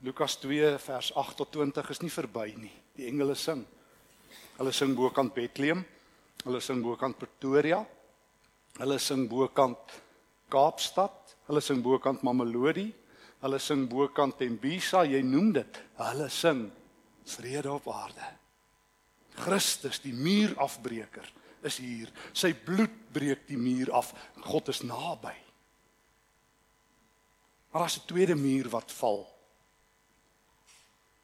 Lukas 0.02 0.38
2 0.40 0.78
vers 0.78 1.12
8 1.14 1.36
tot 1.36 1.50
20 1.52 1.90
is 1.92 2.00
nie 2.00 2.12
verby 2.12 2.54
nie. 2.56 2.72
Die 2.96 3.06
engele 3.10 3.34
sing. 3.36 3.66
Hulle 4.56 4.72
sing 4.72 4.94
bokant 4.96 5.34
Bethlehem. 5.34 5.82
Hulle 6.44 6.60
sing 6.64 6.80
bokant 6.84 7.18
Pretoria. 7.18 7.82
Hulle 8.78 8.98
sing 8.98 9.26
bokant 9.28 9.96
Kaapstad. 10.48 11.34
Hulle 11.48 11.60
sing 11.60 11.82
bokant 11.84 12.22
Mamelodi. 12.24 12.86
Hulle 13.40 13.58
sing 13.60 13.86
bokant 13.88 14.38
Tembisa, 14.38 15.04
jy 15.04 15.20
noem 15.24 15.52
dit. 15.58 15.80
Hulle 16.00 16.28
sing 16.32 16.66
vrede 17.36 17.72
op 17.72 17.88
aarde. 17.92 18.30
Christus, 19.40 20.00
die 20.02 20.12
muurafbreker, 20.16 21.28
is 21.64 21.76
hier. 21.80 22.08
Sy 22.32 22.52
bloed 22.56 22.92
breek 23.12 23.46
die 23.48 23.60
muur 23.60 23.92
af. 23.96 24.14
God 24.48 24.68
is 24.72 24.80
naby. 24.84 25.34
Maar 27.70 27.82
as 27.84 27.98
'n 27.98 28.06
tweede 28.06 28.34
muur 28.34 28.68
wat 28.68 28.92
val. 28.92 29.29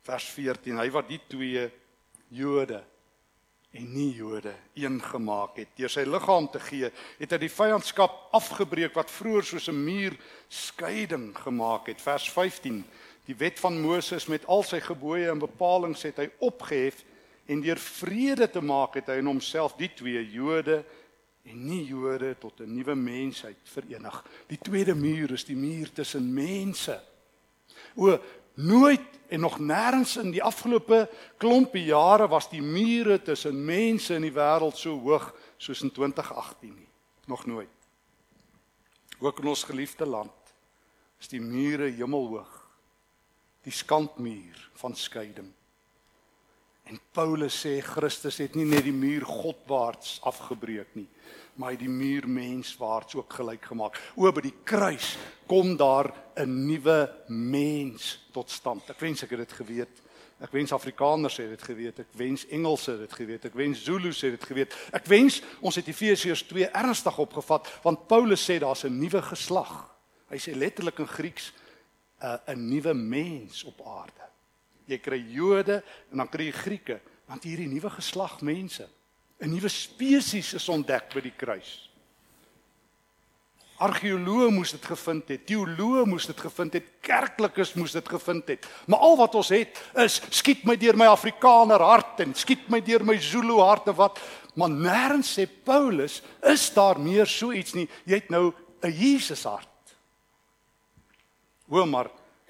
Vers 0.07 0.27
14, 0.37 0.79
hy 0.79 0.91
wat 0.95 1.09
die 1.11 1.21
twee 1.27 1.65
Jode 2.35 2.83
en 3.77 3.89
nie 3.93 4.13
Jode 4.17 4.55
een 4.79 5.01
gemaak 5.03 5.59
het 5.61 5.73
deur 5.77 5.91
sy 5.93 6.05
liggaam 6.07 6.47
te 6.53 6.61
gee, 6.63 6.91
het 7.19 7.33
hy 7.35 7.39
die 7.43 7.53
vyandskap 7.53 8.31
afgebreek 8.37 8.95
wat 8.97 9.11
vroeër 9.13 9.45
soos 9.45 9.69
'n 9.69 9.85
muur 9.85 10.17
skeiding 10.49 11.35
gemaak 11.37 11.91
het. 11.91 12.01
Vers 12.01 12.31
15, 12.31 12.85
die 13.27 13.35
wet 13.35 13.59
van 13.59 13.81
Moses 13.81 14.27
met 14.27 14.47
al 14.47 14.63
sy 14.63 14.81
gebooie 14.81 15.31
en 15.31 15.43
bepalinge 15.43 16.07
het 16.07 16.17
hy 16.17 16.31
opgehef 16.39 17.05
en 17.47 17.61
deur 17.61 17.79
vrede 17.79 18.51
te 18.51 18.61
maak 18.61 18.95
het 18.95 19.07
hy 19.07 19.19
in 19.19 19.27
homself 19.27 19.77
die 19.77 19.91
twee 19.95 20.23
Jode 20.31 20.85
en 21.47 21.67
nie 21.67 21.85
Jode 21.85 22.37
tot 22.39 22.61
'n 22.61 22.75
nuwe 22.75 22.95
mensheid 22.95 23.59
verenig. 23.63 24.25
Die 24.49 24.59
tweede 24.59 24.95
muur 24.95 25.33
is 25.33 25.45
die 25.45 25.57
muur 25.57 25.93
tussen 25.93 26.35
mense. 26.35 27.03
O, 27.97 28.19
nooit 28.57 29.05
en 29.29 29.41
nog 29.41 29.59
nêrens 29.59 30.17
in 30.21 30.31
die 30.33 30.43
afgelope 30.43 31.07
klompie 31.41 31.85
jare 31.91 32.29
was 32.29 32.49
die 32.51 32.63
mure 32.63 33.19
tussen 33.23 33.59
mense 33.65 34.15
in 34.15 34.27
die 34.27 34.35
wêreld 34.35 34.79
so 34.79 34.97
hoog 35.03 35.33
soos 35.59 35.83
in 35.83 35.93
2018 35.93 36.75
nie. 36.75 36.89
Nog 37.27 37.47
nooit. 37.47 37.73
Ook 39.19 39.41
in 39.41 39.51
ons 39.51 39.65
geliefde 39.65 40.07
land 40.07 40.55
is 41.21 41.29
die 41.33 41.41
mure 41.41 41.91
hemelhoog. 41.91 42.53
Die 43.67 43.75
skandmuur 43.75 44.69
van 44.79 44.95
skeiding. 44.95 45.51
En 46.87 47.01
Paulus 47.13 47.57
sê 47.65 47.81
Christus 47.83 48.39
het 48.39 48.55
nie 48.55 48.67
net 48.69 48.85
die 48.87 48.95
muur 48.95 49.25
Godwaarts 49.27 50.21
afgebreek 50.29 50.93
nie, 50.95 51.09
maar 51.57 51.71
hy 51.73 51.77
die 51.81 51.93
muur 51.93 52.29
menswaarts 52.29 53.15
ook 53.15 53.33
gelyk 53.33 53.65
gemaak. 53.65 53.99
O 54.17 54.31
by 54.33 54.45
die 54.45 54.55
kruis 54.65 55.17
kom 55.47 55.77
daar 55.77 56.13
'n 56.37 56.67
nuwe 56.67 57.11
mens 57.29 58.29
tot 58.33 58.51
stand. 58.51 58.91
Ek 58.91 59.01
wens 59.01 59.23
ek 59.23 59.31
het 59.31 59.39
dit 59.39 59.53
geweet. 59.53 60.03
Ek 60.41 60.53
wens 60.53 60.73
Afrikaners 60.73 61.37
het 61.37 61.49
dit 61.49 61.63
geweet. 61.63 61.99
Ek 61.99 62.13
wens 62.13 62.47
Engelse 62.47 62.91
het 62.91 63.01
dit 63.01 63.13
geweet. 63.13 63.45
Ek 63.45 63.55
wens 63.55 63.85
Zulu's 63.85 64.21
het 64.21 64.37
dit 64.37 64.45
geweet. 64.45 64.75
Ek 64.93 65.07
wens 65.07 65.43
ons 65.61 65.75
het 65.75 65.87
Efesiërs 65.87 66.43
2 66.43 66.69
ernstig 66.69 67.19
opgevat 67.19 67.69
want 67.83 68.07
Paulus 68.07 68.45
sê 68.51 68.59
daar's 68.59 68.85
'n 68.85 68.99
nuwe 68.99 69.23
geslag. 69.23 69.97
Hy 70.29 70.37
sê 70.37 70.55
letterlik 70.55 70.99
in 70.99 71.09
Grieks 71.09 71.53
'n 72.21 72.41
'n 72.47 72.69
nuwe 72.69 72.95
mens 72.95 73.65
op 73.65 73.81
aarde. 73.87 74.25
Jy 74.87 74.99
kry 74.99 75.19
Jode 75.19 75.83
en 76.11 76.17
dan 76.17 76.29
kry 76.29 76.45
jy 76.45 76.53
Grieke, 76.53 77.01
want 77.27 77.43
hierdie 77.43 77.69
nuwe 77.69 77.91
geslag 77.91 78.41
mense, 78.41 78.89
'n 79.41 79.51
nuwe 79.53 79.69
spesies 79.69 80.55
is 80.55 80.69
ontdek 80.69 81.13
by 81.15 81.21
die 81.21 81.35
kruis. 81.37 81.87
Argeoloë 83.77 84.49
moes 84.55 84.73
dit 84.73 84.87
gevind 84.89 85.29
het, 85.29 85.43
teoloë 85.45 86.07
moes 86.09 86.27
dit 86.31 86.39
gevind 86.41 86.79
het, 86.79 86.87
kerklikes 87.05 87.75
moes 87.77 87.93
dit 87.93 88.09
gevind 88.09 88.49
het. 88.49 88.65
Maar 88.89 89.03
al 89.05 89.17
wat 89.21 89.35
ons 89.37 89.51
het 89.53 89.77
is 90.01 90.17
skiet 90.31 90.65
my 90.65 90.79
deur 90.81 90.97
my 90.97 91.11
Afrikaner 91.13 91.85
hart 91.85 92.23
en 92.25 92.33
skiet 92.35 92.71
my 92.73 92.81
deur 92.81 93.05
my 93.05 93.19
Zulu 93.21 93.59
hart 93.61 93.89
of 93.93 93.97
wat. 94.01 94.21
Maar 94.57 94.73
nêrens 94.73 95.35
sê 95.37 95.45
Paulus 95.45 96.23
is 96.41 96.71
daar 96.73 96.97
meer 96.99 97.29
so 97.29 97.53
iets 97.53 97.75
nie. 97.77 97.89
Jy 98.09 98.23
het 98.23 98.31
nou 98.31 98.55
'n 98.83 98.93
Jesus 98.93 99.45
hart. 99.45 99.69
Hoor 101.69 101.89
maar, 101.89 102.09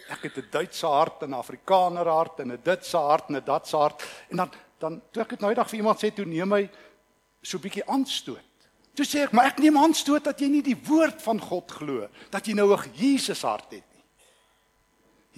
ek 0.09 0.23
het 0.23 0.37
'n 0.37 0.49
Duitse 0.51 0.87
hart 0.87 1.23
en 1.23 1.31
'n 1.31 1.41
Afrikaner 1.43 2.07
hart 2.07 2.41
en 2.41 2.53
'n 2.53 2.61
Duitse 2.63 2.97
hart 2.97 3.29
en 3.29 3.37
'n 3.37 3.45
Datse 3.45 3.77
hart 3.77 4.05
en 4.31 4.37
dan 4.37 4.51
dan 4.79 5.03
toe 5.13 5.23
ek 5.23 5.29
dit 5.37 5.41
nou 5.41 5.51
eendag 5.51 5.71
vir 5.71 5.79
iemand 5.79 6.01
sê 6.01 6.11
toe 6.15 6.25
neem 6.25 6.53
hy 6.53 6.69
so 7.43 7.59
'n 7.59 7.63
bietjie 7.63 7.87
aanstoot. 7.87 8.45
Toe 8.97 9.05
sê 9.05 9.25
ek, 9.25 9.33
maar 9.33 9.47
ek 9.47 9.59
neem 9.59 9.77
aanstoot 9.77 10.25
dat 10.25 10.41
jy 10.41 10.49
nie 10.49 10.63
die 10.63 10.79
woord 10.89 11.21
van 11.23 11.41
God 11.41 11.71
glo, 11.71 12.09
dat 12.31 12.47
jy 12.47 12.55
nou 12.55 12.73
'n 12.73 12.93
Jesus 12.95 13.43
hart 13.43 13.71
het 13.71 13.85
nie. 13.93 14.05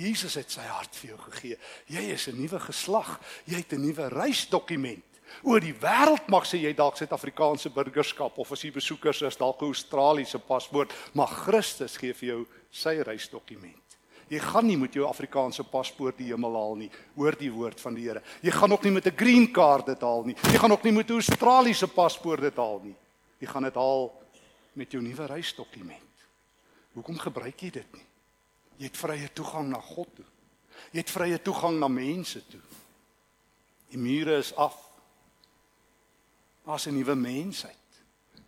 Jesus 0.06 0.34
het 0.34 0.50
sy 0.50 0.62
hart 0.62 0.94
vir 0.96 1.10
jou 1.10 1.18
gegee. 1.18 1.58
Jy 1.86 2.04
is 2.14 2.28
'n 2.28 2.40
nuwe 2.40 2.60
geslag. 2.60 3.20
Jy 3.46 3.56
het 3.56 3.72
'n 3.72 3.82
nuwe 3.82 4.08
reisdokument. 4.08 5.04
Oor 5.42 5.60
die 5.60 5.74
wêreld 5.74 6.28
mag 6.28 6.46
sê 6.46 6.56
jy 6.56 6.72
dalk 6.72 6.96
Suid-Afrikaanse 6.96 7.70
burgerskap 7.70 8.38
of 8.38 8.52
as 8.52 8.62
jy 8.62 8.70
besoekers 8.72 9.22
is 9.22 9.36
dalk 9.36 9.60
'n 9.60 9.66
Australiese 9.66 10.38
paspoort, 10.38 10.92
maar 11.14 11.26
Christus 11.26 11.96
gee 11.96 12.14
vir 12.14 12.28
jou 12.28 12.46
sy 12.70 13.02
reisdokument. 13.02 13.87
Jy 14.28 14.38
gaan 14.44 14.66
nie 14.66 14.76
met 14.76 14.92
jou 14.92 15.06
Afrikaanse 15.08 15.64
paspoort 15.64 16.18
die 16.18 16.28
hemel 16.28 16.52
haal 16.54 16.74
nie. 16.76 16.90
Hoor 17.16 17.36
die 17.38 17.50
woord 17.52 17.80
van 17.80 17.94
die 17.96 18.04
Here. 18.04 18.22
Jy 18.42 18.50
gaan 18.50 18.72
ook 18.72 18.82
nie 18.84 18.92
met 18.92 19.06
'n 19.06 19.16
green 19.16 19.52
card 19.52 19.86
dit 19.86 20.00
haal 20.00 20.24
nie. 20.24 20.36
Jy 20.52 20.58
gaan 20.58 20.72
ook 20.72 20.84
nie 20.84 20.92
met 20.92 21.10
'n 21.10 21.14
Australiese 21.14 21.88
paspoort 21.88 22.40
dit 22.40 22.56
haal 22.56 22.80
nie. 22.84 22.96
Jy 23.38 23.46
gaan 23.46 23.62
dit 23.62 23.74
haal 23.74 24.12
met 24.74 24.90
jou 24.90 25.02
nuwe 25.02 25.26
reisdokument. 25.26 26.26
Hoekom 26.94 27.18
gebruik 27.18 27.60
jy 27.60 27.70
dit 27.70 27.92
nie? 27.94 28.06
Jy 28.76 28.84
het 28.84 28.96
vrye 28.96 29.28
toegang 29.32 29.68
na 29.68 29.80
God 29.80 30.08
toe. 30.14 30.24
Jy 30.92 30.98
het 30.98 31.10
vrye 31.10 31.42
toegang 31.42 31.78
na 31.78 31.88
mense 31.88 32.46
toe. 32.46 32.60
Die 33.90 33.98
mure 33.98 34.38
is 34.38 34.54
af. 34.56 34.76
Daar's 36.66 36.86
'n 36.86 36.94
nuwe 36.94 37.14
mensheid. 37.14 37.76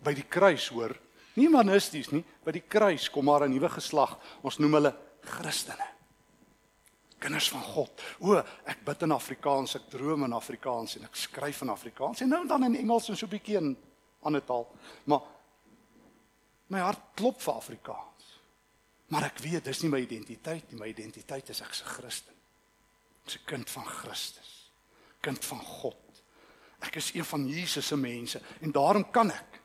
By 0.03 0.13
die 0.13 0.27
kruis 0.27 0.67
hoor, 0.67 0.95
nie 1.33 1.49
manisties 1.49 2.11
nie, 2.11 2.23
by 2.43 2.51
die 2.51 2.67
kruis 2.67 3.09
kom 3.09 3.25
maar 3.25 3.43
'n 3.43 3.51
nuwe 3.51 3.69
geslag. 3.69 4.17
Ons 4.41 4.57
noem 4.57 4.73
hulle 4.73 4.95
Christene. 5.23 5.87
Kinders 7.21 7.49
van 7.53 7.61
God. 7.61 8.01
O, 8.25 8.37
ek 8.65 8.81
bid 8.85 9.03
in 9.05 9.13
Afrikaans, 9.13 9.75
ek 9.77 9.89
droom 9.93 10.25
in 10.25 10.33
Afrikaans 10.33 10.95
en 10.97 11.05
ek 11.05 11.19
skryf 11.21 11.61
in 11.61 11.69
Afrikaans 11.69 12.23
en 12.25 12.31
nou 12.33 12.41
dan 12.49 12.65
in 12.65 12.79
Engels 12.79 13.11
en 13.11 13.17
so 13.17 13.27
'n 13.27 13.35
bietjie 13.35 13.57
in 13.59 13.75
ander 14.25 14.41
taal. 14.41 14.65
Maar 15.05 15.21
my 16.67 16.79
hart 16.79 17.13
klop 17.15 17.41
vir 17.41 17.53
Afrikaans. 17.53 18.39
Maar 19.07 19.23
ek 19.23 19.39
weet 19.39 19.63
dis 19.63 19.81
nie 19.83 19.89
my 19.89 19.99
identiteit 19.99 20.71
nie. 20.71 20.79
My 20.79 20.87
identiteit 20.87 21.49
is 21.49 21.61
ek 21.61 21.73
se 21.73 21.83
Christen. 21.83 22.33
Ek's 23.25 23.35
'n 23.35 23.45
kind 23.45 23.69
van 23.69 23.85
Christus. 23.85 24.71
Kind 25.21 25.45
van 25.45 25.59
God. 25.59 26.23
Ek 26.79 26.95
is 26.95 27.13
een 27.13 27.25
van 27.25 27.47
Jesus 27.47 27.87
se 27.87 27.97
mense 27.97 28.41
en 28.61 28.71
daarom 28.71 29.11
kan 29.11 29.31
ek 29.31 29.61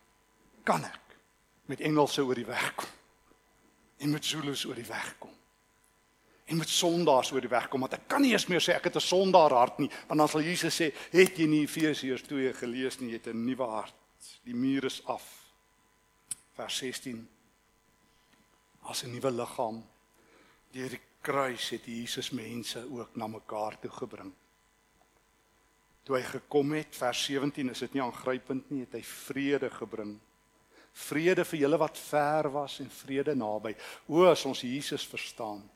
kan 0.64 0.84
ek 0.84 1.16
met 1.66 1.80
Engelse 1.80 2.22
oor 2.22 2.34
die 2.34 2.44
weg 2.44 2.74
kom. 2.74 2.88
En 3.98 4.10
met 4.10 4.24
Zulus 4.24 4.66
oor 4.66 4.74
die 4.74 4.84
weg 4.84 5.18
kom 5.18 5.36
en 6.46 6.56
met 6.56 6.70
sondaars 6.70 7.32
oor 7.34 7.42
die 7.42 7.50
weg 7.50 7.66
kom 7.68 7.82
want 7.82 7.96
ek 7.98 8.06
kan 8.10 8.22
nie 8.22 8.32
eens 8.32 8.46
meer 8.46 8.62
sê 8.62 8.76
ek 8.76 8.86
het 8.88 8.96
'n 8.96 9.08
sondaar 9.08 9.50
hart 9.50 9.78
nie 9.82 9.90
want 10.06 10.18
dan 10.20 10.28
sal 10.28 10.46
Jesus 10.46 10.80
sê 10.80 10.92
het 11.10 11.38
jy 11.38 11.46
nie 11.46 11.62
Efesiërs 11.66 12.22
2 12.22 12.52
gelees 12.54 13.00
nie? 13.00 13.10
Jy 13.10 13.18
het 13.18 13.26
'n 13.26 13.44
nuwe 13.44 13.66
hart. 13.66 13.94
Die 14.44 14.54
muur 14.54 14.84
is 14.84 15.02
af. 15.06 15.24
Vers 16.54 16.76
16 16.78 17.28
as 18.82 19.02
'n 19.02 19.10
nuwe 19.10 19.30
liggaam 19.30 19.84
deur 20.72 20.88
die 20.88 21.00
kruis 21.20 21.70
het 21.70 21.84
Jesus 21.84 22.30
mense 22.30 22.86
ook 22.90 23.16
na 23.16 23.26
mekaar 23.26 23.78
toe 23.80 23.90
gebring. 23.90 24.32
Toe 26.04 26.16
hy 26.16 26.22
gekom 26.22 26.72
het 26.72 26.96
vers 26.96 27.24
17 27.24 27.70
is 27.70 27.78
dit 27.78 27.92
nie 27.92 28.02
aangrypend 28.02 28.70
nie 28.70 28.80
het 28.80 28.92
hy 28.92 29.02
vrede 29.02 29.70
gebring. 29.70 30.20
Vrede 30.92 31.44
vir 31.44 31.58
julle 31.58 31.78
wat 31.78 31.98
ver 31.98 32.50
was 32.50 32.80
en 32.80 32.90
vrede 32.90 33.34
naby. 33.34 33.74
O 34.06 34.24
as 34.24 34.44
ons 34.44 34.60
Jesus 34.60 35.06
verstaan 35.06 35.70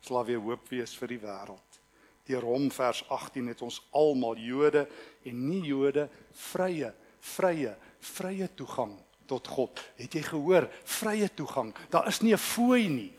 sal 0.00 0.24
weer 0.24 0.40
hoop 0.40 0.68
wees 0.70 0.94
vir 0.96 1.08
die 1.14 1.20
wêreld. 1.22 1.80
Deur 2.28 2.44
hom 2.44 2.68
vers 2.70 3.02
18 3.08 3.46
het 3.48 3.62
ons 3.64 3.80
almal 3.96 4.36
Jode 4.36 4.84
en 5.24 5.44
nie 5.48 5.62
Jode 5.70 6.08
vrye, 6.52 6.92
vrye, 7.34 7.74
vrye 8.14 8.48
toegang 8.54 8.96
tot 9.28 9.48
God. 9.48 9.80
Het 9.96 10.18
jy 10.18 10.22
gehoor? 10.22 10.68
Vrye 10.84 11.28
toegang. 11.34 11.72
Daar 11.92 12.08
is 12.08 12.20
nie 12.20 12.32
'n 12.32 12.38
fooi 12.38 12.88
nie. 12.88 13.12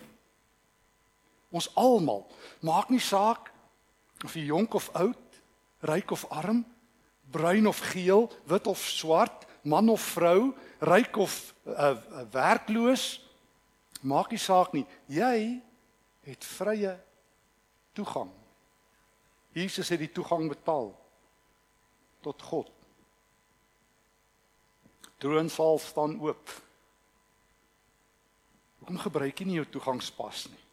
Ons 1.52 1.70
almal, 1.76 2.28
maak 2.62 2.90
nie 2.90 3.02
saak 3.02 3.52
of 4.24 4.34
jy 4.34 4.46
jonk 4.46 4.74
of 4.74 4.90
oud, 4.94 5.42
ryk 5.82 6.12
of 6.12 6.26
arm, 6.30 6.66
bruin 7.32 7.68
of 7.68 7.80
geel, 7.80 8.30
wit 8.46 8.68
of 8.68 8.78
swart, 8.78 9.48
man 9.62 9.90
of 9.90 10.02
vrou, 10.02 10.54
ryk 10.80 11.18
of 11.18 11.54
uh, 11.66 11.74
uh, 11.74 12.26
werkloos, 12.32 13.22
maak 14.02 14.32
nie 14.32 14.42
saak 14.42 14.74
nie. 14.74 14.86
Jy 15.08 15.62
het 16.30 16.46
vrye 16.46 16.94
toegang. 17.98 18.32
Jesus 19.56 19.90
het 19.90 20.02
die 20.02 20.12
toegang 20.14 20.48
betaal 20.52 20.92
tot 22.24 22.42
God. 22.42 22.72
Troonsaal 25.20 25.80
staan 25.84 26.20
oop. 26.22 26.52
Hoekom 28.80 29.00
gebruik 29.04 29.40
jy 29.42 29.48
nie 29.50 29.60
jou 29.60 29.68
toegangspas 29.74 30.48
nie? 30.52 30.66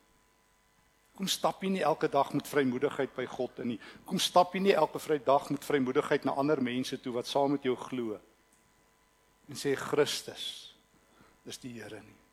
Kom 1.17 1.29
stap 1.33 1.63
jy 1.65 1.71
nie 1.73 1.85
elke 1.85 2.11
dag 2.13 2.35
met 2.37 2.49
vrymoedigheid 2.49 3.15
by 3.17 3.25
God 3.33 3.63
in 3.65 3.73
nie. 3.73 3.79
Kom 4.05 4.21
stap 4.21 4.53
jy 4.53 4.61
nie 4.67 4.77
elke 4.77 5.01
Vrydag 5.01 5.49
met 5.49 5.65
vrymoedigheid 5.65 6.29
na 6.29 6.37
ander 6.37 6.61
mense 6.61 7.01
toe 7.01 7.15
wat 7.17 7.29
saam 7.31 7.57
met 7.57 7.65
jou 7.65 7.73
glo. 7.87 8.19
En 9.49 9.57
sê 9.57 9.73
Christus 9.81 10.77
is 11.49 11.59
die 11.63 11.73
Here 11.79 12.03
nie. 12.03 12.26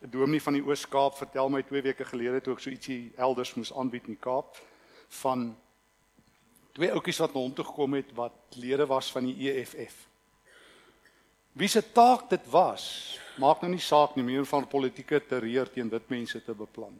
'n 0.00 0.10
Dominee 0.10 0.42
van 0.42 0.56
die 0.56 0.64
Oos-Kaap 0.64 1.16
vertel 1.16 1.48
my 1.48 1.62
2 1.62 1.82
weke 1.82 2.04
gelede 2.04 2.40
toe 2.40 2.54
ek 2.54 2.62
so 2.64 2.70
ietsie 2.70 3.12
elders 3.16 3.54
moes 3.54 3.72
aanbied 3.72 4.06
in 4.08 4.16
die 4.16 4.22
Kaap 4.22 4.56
van 5.20 5.50
twee 6.72 6.92
ouetjies 6.92 7.20
wat 7.20 7.34
na 7.34 7.40
hom 7.40 7.52
toe 7.54 7.64
gekom 7.64 7.94
het 7.98 8.14
wat 8.16 8.56
lede 8.56 8.86
was 8.86 9.10
van 9.12 9.26
die 9.28 9.50
EFF. 9.50 10.06
Wie 11.52 11.68
se 11.68 11.82
taak 11.92 12.30
dit 12.30 12.46
was 12.50 13.18
maak 13.36 13.60
nou 13.60 13.70
nie 13.72 13.82
saak 13.82 14.16
nie 14.16 14.24
meer 14.24 14.46
van 14.46 14.68
politieke 14.68 15.20
terreur 15.20 15.68
teen 15.68 15.90
wit 15.90 16.08
mense 16.08 16.40
te 16.44 16.54
beplan. 16.54 16.96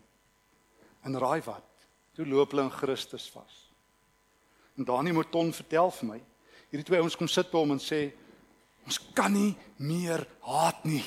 En 1.05 1.19
raai 1.19 1.41
wat? 1.47 1.69
Toe 2.17 2.27
loop 2.27 2.53
hulle 2.53 2.67
in 2.69 2.75
Christus 2.75 3.31
vas. 3.33 3.71
En 4.77 4.85
Daniel 4.85 5.15
Mouton 5.15 5.53
vertel 5.53 5.91
vir 5.91 6.09
my, 6.09 6.19
hierdie 6.71 6.87
twee 6.89 7.01
ouens 7.01 7.17
kom 7.17 7.29
sit 7.29 7.51
by 7.53 7.63
hom 7.63 7.75
en 7.77 7.81
sê 7.81 8.11
ons 8.85 9.01
kan 9.15 9.33
nie 9.33 9.55
meer 9.79 10.27
haat 10.45 10.85
nie. 10.85 11.05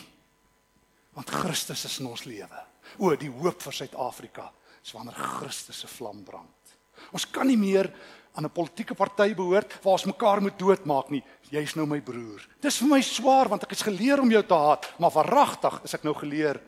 Want 1.14 1.30
Christus 1.30 1.86
is 1.86 2.00
in 2.02 2.10
ons 2.10 2.26
lewe. 2.26 2.66
O, 2.98 3.14
die 3.16 3.30
hoop 3.30 3.62
vir 3.62 3.76
Suid-Afrika 3.78 4.50
is 4.84 4.94
wanneer 4.96 5.18
Christus 5.38 5.84
se 5.84 5.88
vlam 5.88 6.24
brand. 6.26 6.76
Ons 7.14 7.26
kan 7.30 7.48
nie 7.48 7.58
meer 7.58 7.90
aan 8.34 8.46
'n 8.46 8.52
politieke 8.52 8.96
party 8.96 9.34
behoort 9.36 9.74
waar 9.84 9.94
ons 9.94 10.10
mekaar 10.10 10.42
moet 10.42 10.60
doodmaak 10.60 11.10
nie. 11.10 11.24
Jy's 11.50 11.76
nou 11.76 11.86
my 11.86 12.02
broer. 12.02 12.48
Dis 12.62 12.78
vir 12.78 12.88
my 12.88 13.02
swaar 13.02 13.50
want 13.50 13.64
ek 13.64 13.70
het 13.70 13.82
geleer 13.82 14.20
om 14.20 14.32
jou 14.32 14.44
te 14.44 14.54
haat, 14.54 14.94
maar 15.00 15.12
verragtig 15.12 15.84
is 15.84 15.94
ek 15.94 16.04
nou 16.04 16.14
geleer 16.14 16.62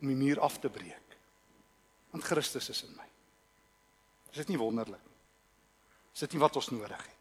om 0.00 0.08
die 0.08 0.16
muur 0.16 0.40
af 0.40 0.58
te 0.58 0.68
breek. 0.68 1.16
Want 2.12 2.24
Christus 2.24 2.70
is 2.70 2.82
in 2.82 2.96
my. 2.96 3.04
Is 4.30 4.36
dit 4.36 4.48
nie 4.48 4.58
wonderlik 4.58 5.00
nie? 5.04 5.16
Is 6.14 6.20
dit 6.20 6.32
nie 6.32 6.40
wat 6.40 6.56
ons 6.56 6.70
nodig 6.70 6.96
het? 6.96 7.16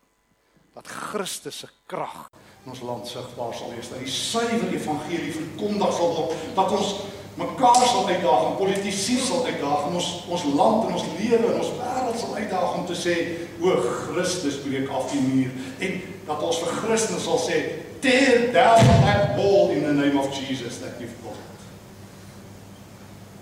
Dat 0.74 0.88
Christus 0.88 1.58
se 1.60 1.68
krag 1.86 2.30
in 2.66 2.72
ons 2.74 2.82
land 2.82 3.08
sigbaar 3.08 3.54
sal 3.54 3.70
wees, 3.76 3.92
dat 3.92 4.02
die 4.02 4.10
suiwer 4.10 4.72
evangelie 4.74 5.34
verkondig 5.36 5.92
sal 5.94 6.16
word, 6.16 6.34
dat 6.58 6.72
ons 6.74 6.96
mekaar 7.38 7.84
sal 7.86 8.08
uitdaag 8.10 8.48
en 8.48 8.58
politici 8.58 9.20
sal 9.22 9.46
uitdaag 9.46 9.88
en 9.90 9.98
ons 10.00 10.10
ons 10.32 10.46
land 10.56 10.88
en 10.88 10.96
ons 10.98 11.08
lewe 11.20 11.52
en 11.52 11.60
ons 11.62 11.74
wêreld 11.78 12.20
sal 12.20 12.36
uitdaag 12.40 12.78
om 12.80 12.86
te 12.90 12.98
sê 12.98 13.16
o 13.62 13.74
Christus 13.86 14.62
breek 14.64 14.90
af 14.90 15.12
die 15.12 15.22
muur 15.22 15.52
en 15.84 15.98
dat 16.26 16.46
ons 16.48 16.62
vir 16.64 16.78
Christus 16.80 17.28
sal 17.28 17.42
sê 17.44 17.60
tear 18.06 18.54
down 18.56 18.88
that 19.06 19.36
wall 19.38 19.70
in 19.76 19.84
the 19.84 19.94
name 19.94 20.18
of 20.18 20.32
Jesus 20.34 20.80
that 20.80 20.98
you've 21.00 21.18
got. 21.24 21.38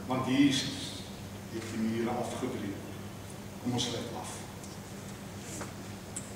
Want 0.07 0.27
Jesus 0.27 1.03
het 1.53 1.69
die 1.71 1.83
mure 1.83 2.17
afgebreek. 2.19 2.81
Kom 3.63 3.77
ons 3.77 3.87
lê 3.93 4.01
af. 4.19 4.33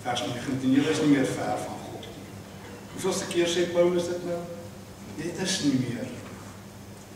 Vers 0.04 0.24
19 0.30 0.78
is 0.92 1.02
nie 1.04 1.12
meer 1.18 1.26
ver 1.26 1.58
van. 1.66 1.77
Hoeveelste 2.98 3.28
keer 3.30 3.46
sê 3.46 3.64
Paulus 3.70 4.08
dit 4.10 4.24
nou? 4.26 4.40
Dit 5.20 5.42
is 5.44 5.56
nie 5.68 5.76
meer 5.84 6.08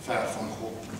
ver 0.05 0.27
van 0.29 0.51
God. 0.59 0.91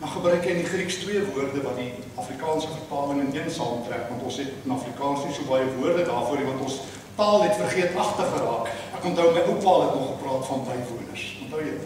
Maar 0.00 0.10
gebruik 0.16 0.42
hy 0.42 0.56
in 0.56 0.64
die 0.64 0.70
Grieks 0.72 0.96
twee 1.04 1.20
woorde 1.28 1.62
wat 1.62 1.78
die 1.78 1.92
Afrikaanse 2.18 2.72
vertaling 2.72 3.20
in 3.22 3.30
een 3.36 3.54
saamtrek 3.54 4.08
want 4.10 4.24
ons 4.26 4.40
het 4.42 4.50
in 4.66 4.74
Afrikaans 4.74 5.22
nie 5.28 5.36
so 5.36 5.46
baie 5.46 5.68
woorde 5.76 6.08
daarvoor 6.08 6.42
nie 6.42 6.48
want 6.48 6.64
ons 6.66 6.80
taal 7.20 7.44
het 7.44 7.54
vergeetagtig 7.60 8.34
geraak. 8.34 8.74
Ek 8.98 9.08
onthou 9.12 9.28
my 9.36 9.46
oupa 9.46 9.76
het 9.84 9.94
nog 9.94 10.10
gepraat 10.10 10.50
van 10.50 10.66
bywoners. 10.66 11.24
Onthou 11.46 11.62
jy? 11.68 11.78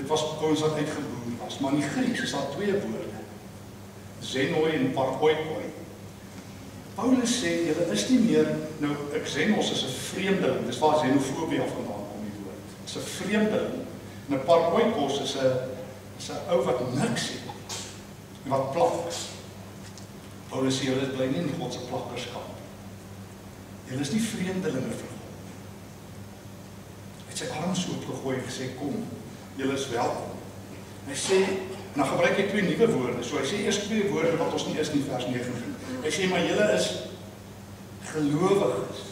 Dit 0.00 0.08
was 0.14 0.24
ons 0.32 0.64
wat 0.64 0.80
uitgeboor 0.80 1.38
was, 1.42 1.58
maar 1.60 1.76
in 1.76 1.84
die 1.84 1.92
Grieks 1.98 2.24
is 2.24 2.36
daar 2.38 2.48
twee 2.54 2.72
woorde. 2.72 3.20
Zenoi 4.32 4.72
en 4.80 4.94
parkoikoi. 4.96 5.68
Paulus 6.96 7.32
sê 7.42 7.50
julle 7.68 7.92
is 7.92 8.06
nie 8.08 8.22
meer 8.24 8.46
nou 8.80 8.94
ek 9.16 9.26
xenos 9.28 9.70
is 9.74 9.84
'n 9.84 9.96
vreemdeling. 10.10 10.66
Dis 10.66 10.78
waar 10.80 10.96
xenofobie 11.02 11.60
vandaan 11.60 12.04
kom 12.08 12.24
die 12.24 12.36
woord. 12.40 12.64
Dis 12.84 12.96
'n 12.96 13.10
vreemdeling 13.18 13.84
'n 14.30 14.44
paar 14.44 14.72
oikos 14.72 15.20
is 15.20 15.36
'n 15.36 15.52
is 16.18 16.30
'n 16.30 16.40
ou 16.50 16.64
wat 16.64 16.80
niks 16.94 17.28
het. 17.28 17.44
Wat 18.48 18.72
plak 18.72 19.08
is. 19.08 19.28
Paulus 20.48 20.78
sê 20.78 20.84
hulle 20.86 21.06
bly 21.06 21.26
nie 21.26 21.42
in 21.44 21.54
God 21.58 21.72
se 21.72 21.78
plakkerskap. 21.90 22.48
Hulle 23.86 24.00
is 24.00 24.12
nie 24.12 24.20
vreemdelinge 24.20 24.96
vir 25.00 25.10
God. 25.12 25.24
Hy 27.26 27.28
het 27.28 27.38
sy 27.38 27.46
arms 27.60 27.86
oop 27.88 28.06
gegooi 28.06 28.36
en 28.36 28.46
gesê 28.48 28.74
kom, 28.78 29.04
julle 29.56 29.74
is 29.74 29.88
welkom. 29.88 30.32
Hy 31.06 31.14
sê 31.14 31.42
en 31.44 32.02
dan 32.02 32.06
gebruik 32.06 32.36
hy 32.36 32.48
twee 32.48 32.62
nuwe 32.62 32.88
woorde. 32.92 33.24
So 33.24 33.38
hy 33.38 33.44
sê 33.44 33.62
eers 33.64 33.84
twee 33.84 34.08
woorde 34.10 34.36
wat 34.36 34.52
ons 34.52 34.66
nie 34.66 34.78
is 34.80 34.88
in 34.88 35.04
vers 35.10 35.26
19. 35.26 35.75
Hy 36.06 36.12
sê 36.14 36.30
maar 36.30 36.46
julle 36.46 36.70
is 36.78 36.86
gelowiges 38.06 39.02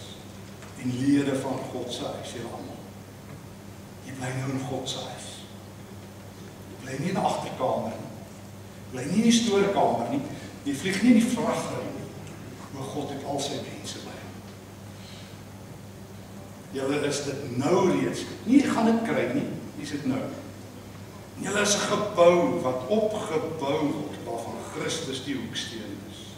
en 0.79 0.95
lede 1.01 1.35
van 1.43 1.59
God 1.73 1.91
se 1.91 2.07
huis, 2.07 2.37
julle 2.39 2.55
almal 2.55 2.75
bly 4.25 4.31
nou 4.41 4.51
in 4.55 4.65
God 4.69 4.89
se 4.89 4.99
huis. 4.99 5.29
Bly 6.83 6.99
nie 6.99 7.11
in 7.13 7.19
'n 7.19 7.27
agterkamer 7.31 7.93
nie. 7.93 8.11
Bly 8.93 9.05
nie 9.05 9.23
in 9.23 9.31
die 9.31 9.39
stoorkamer 9.41 10.11
nie. 10.11 10.23
Jy 10.65 10.75
vlieg 10.75 11.03
nie 11.03 11.15
in 11.15 11.21
die 11.21 11.35
vragry 11.37 11.85
nie. 11.85 12.07
O 12.79 12.83
God 12.83 13.11
het 13.11 13.25
al 13.25 13.41
sy 13.41 13.61
mense 13.63 13.99
by. 14.05 14.17
Julle 16.73 17.07
is 17.07 17.25
dit 17.25 17.59
nou 17.59 17.91
reeds. 17.91 18.25
Nie 18.45 18.63
gaan 18.63 18.87
dit 18.87 19.03
kry 19.09 19.33
nie. 19.35 19.49
Dis 19.79 19.91
dit 19.91 20.07
nou. 20.07 20.23
Julle 21.39 21.61
is 21.61 21.75
'n 21.75 21.89
gebou 21.91 22.61
wat 22.63 22.89
opgebou 22.89 23.81
word 23.93 24.19
waarvan 24.25 24.59
Christus 24.73 25.25
die 25.25 25.37
hoeksteen 25.37 25.99
is. 26.11 26.34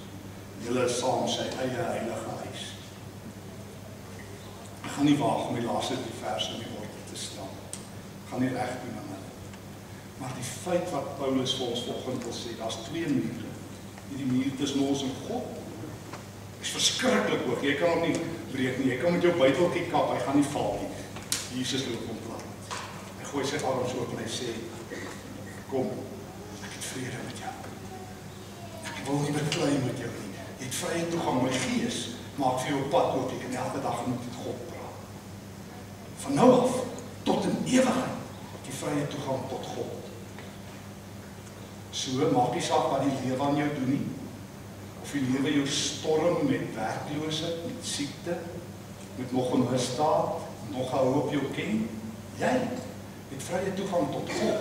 Julle 0.64 0.88
saam 0.88 1.28
sy 1.28 1.50
eie 1.60 1.76
heilige 1.76 2.38
huis. 2.40 2.64
Ek 4.84 4.90
gaan 4.96 5.08
nie 5.10 5.20
waag 5.20 5.50
om 5.50 5.60
die 5.60 5.66
laaste 5.66 5.98
drie 6.00 6.18
verse 6.22 6.56
in 6.56 6.64
die 6.64 6.72
woord 6.72 7.04
te 7.10 7.20
stel 7.20 7.52
gaan 8.30 8.40
nie 8.40 8.54
reg 8.54 8.72
doen 8.82 8.96
aan 9.00 9.10
hulle. 9.12 9.32
Maar 10.18 10.32
die 10.34 10.48
feit 10.48 10.90
wat 10.90 11.18
Paulus 11.18 11.54
vir 11.58 11.66
ons 11.66 11.84
vanoggend 11.86 12.24
wil 12.26 12.34
sê, 12.34 12.56
daar's 12.58 12.78
twee 12.88 13.08
mure. 13.08 13.52
Hierdie 14.08 14.26
muur 14.32 14.50
tussen 14.58 14.82
ons 14.86 15.04
en 15.06 15.14
God 15.28 15.62
is 16.60 16.72
verskriklik 16.74 17.44
hoog. 17.46 17.62
Jy 17.62 17.76
kan 17.80 17.94
hom 17.94 18.04
nie 18.06 18.18
breek 18.52 18.80
nie. 18.80 18.90
Jy 18.92 18.98
kan 19.02 19.14
met 19.14 19.24
jou 19.24 19.34
buiteltjie 19.38 19.86
kap, 19.92 20.10
hy 20.12 20.20
gaan 20.24 20.40
nie 20.40 20.50
val 20.54 20.78
nie. 20.82 20.90
Jesus 21.60 21.86
loop 21.90 22.08
hom 22.10 22.20
plat. 22.26 22.76
Hy 23.20 23.30
gooi 23.30 23.46
sy 23.46 23.62
arms 23.62 23.96
oop 23.96 24.14
en 24.16 24.22
hy 24.24 24.30
sê: 24.30 24.52
"Kom. 25.70 25.90
Ek 26.66 26.72
het 26.72 26.88
vrede 26.92 27.24
met 27.28 27.42
jou. 27.44 27.54
Ek 28.92 29.02
wil 29.06 29.22
nie 29.24 29.36
beklei 29.38 29.72
met 29.84 30.04
jou 30.04 30.12
nie. 30.16 30.25
Jy 30.58 30.64
het 30.64 30.78
vrye 30.80 31.06
toegang 31.12 31.42
my 31.42 31.52
gees. 31.52 32.02
Maak 32.36 32.60
vir 32.64 32.74
jou 32.74 32.82
pad 32.92 33.14
oop. 33.16 33.32
Jy 33.32 33.40
kan 33.44 33.58
elke 33.64 33.82
dag 33.84 34.02
met 34.06 34.28
God 34.42 34.66
praat. 34.70 35.00
Van 36.24 36.34
nou 36.34 36.50
af 36.60 36.76
tot 37.26 37.44
in 37.44 37.58
ewigheid 37.64 38.16
die 38.66 38.74
vrye 38.74 39.06
toegang 39.10 39.44
tot 39.50 39.66
God. 39.74 40.06
So 41.96 42.28
maak 42.34 42.54
nie 42.54 42.64
saak 42.64 42.90
wat 42.92 43.04
die 43.06 43.14
lewe 43.24 43.42
aan 43.42 43.58
jou 43.60 43.68
doen 43.78 43.92
nie. 43.94 44.06
Of 45.02 45.12
die 45.14 45.22
lewe 45.30 45.52
jou 45.60 45.66
storm 45.70 46.48
met 46.48 46.72
werkloosheid, 46.74 47.62
met 47.64 47.86
siekte, 47.86 48.38
met 49.16 49.32
nog 49.32 49.54
'n 49.54 49.68
misdaad, 49.70 50.42
nog 50.70 50.92
'n 50.92 51.12
hoop 51.12 51.30
jou 51.32 51.44
ken, 51.54 51.88
jy 52.38 52.56
het 53.30 53.42
vrye 53.48 53.74
toegang 53.74 54.12
tot 54.12 54.30
God. 54.40 54.60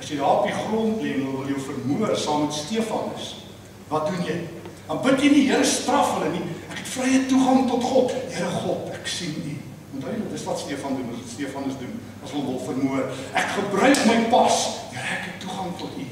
As 0.00 0.08
jy 0.08 0.16
daar 0.16 0.38
op 0.38 0.44
die 0.44 0.52
grond 0.52 1.02
lê 1.02 1.14
en 1.14 1.46
jou 1.46 1.60
vermoor 1.60 2.16
saam 2.16 2.44
met 2.44 2.52
Stefanus, 2.52 3.46
wat 3.88 4.06
doen 4.06 4.24
jy? 4.24 4.38
Dan 4.88 5.00
bid 5.04 5.22
jy 5.22 5.30
nie 5.32 5.44
Here 5.48 5.64
straf 5.64 6.16
hulle 6.16 6.32
nie. 6.34 6.42
Ek 6.68 6.80
het 6.80 6.90
vrye 6.92 7.22
toegang 7.30 7.68
tot 7.70 7.84
God. 7.84 8.12
Here 8.34 8.50
God, 8.64 8.90
ek 8.96 9.08
sien 9.08 9.36
U. 9.40 9.54
Onthou 9.94 10.12
jy, 10.12 10.24
dis 10.32 10.44
wat 10.48 10.60
Stefan 10.60 10.98
doen, 10.98 11.10
wat 11.14 11.30
Stefanus 11.30 11.78
doen 11.80 11.94
as 12.24 12.32
hom 12.34 12.46
wil 12.48 12.60
vermoor. 12.66 13.04
Ek 13.36 13.52
gebruik 13.56 14.00
my 14.08 14.18
pas. 14.32 14.60
Here, 14.92 15.04
ek 15.16 15.28
het 15.30 15.36
toegang 15.44 15.70
tot 15.80 15.94
U. 16.00 16.06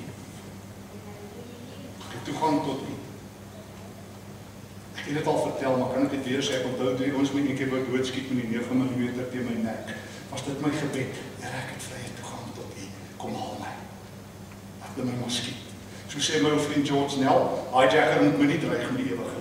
Ek 1.99 2.13
het 2.15 2.23
toegang 2.29 2.61
tot 2.69 2.87
U. 2.87 2.95
Ek 4.93 5.09
het 5.09 5.19
dit 5.19 5.27
al 5.33 5.43
vertel, 5.49 5.77
maar 5.81 5.91
kan 5.91 6.07
ek 6.07 6.15
dit 6.15 6.31
weer 6.31 6.47
sê? 6.47 6.61
Ek 6.61 6.71
onthou 6.71 6.95
toe 6.95 7.11
ons 7.19 7.35
my 7.35 7.43
eendag 7.43 7.75
wou 7.75 7.83
doodskiet 7.91 8.31
met 8.31 8.47
die 8.47 8.63
9 8.63 8.79
mm 8.79 9.27
teen 9.35 9.49
my 9.51 9.59
nek. 9.67 9.93
Was 10.31 10.47
dit 10.47 10.63
my 10.63 10.71
gebed? 10.79 11.21
Here, 11.43 11.59
ek 11.65 11.75
het 11.75 11.91
vrye 11.91 12.15
toegang 12.21 12.57
tot 12.61 12.79
U. 12.79 12.89
Kom 13.25 13.37
haal 13.41 13.61
my. 13.61 13.75
Laat 14.85 15.03
my 15.03 15.19
maar 15.19 15.37
skiet. 15.41 15.72
So 16.13 16.21
sê 16.21 16.43
my 16.43 16.59
vriend 16.61 16.87
George 16.87 17.19
Nel, 17.19 17.69
hijacker 17.73 18.23
moet 18.23 18.39
my 18.39 18.45
nie 18.45 18.59
dreig 18.61 18.91
met 18.93 19.01
die 19.01 19.13
ewige 19.15 19.33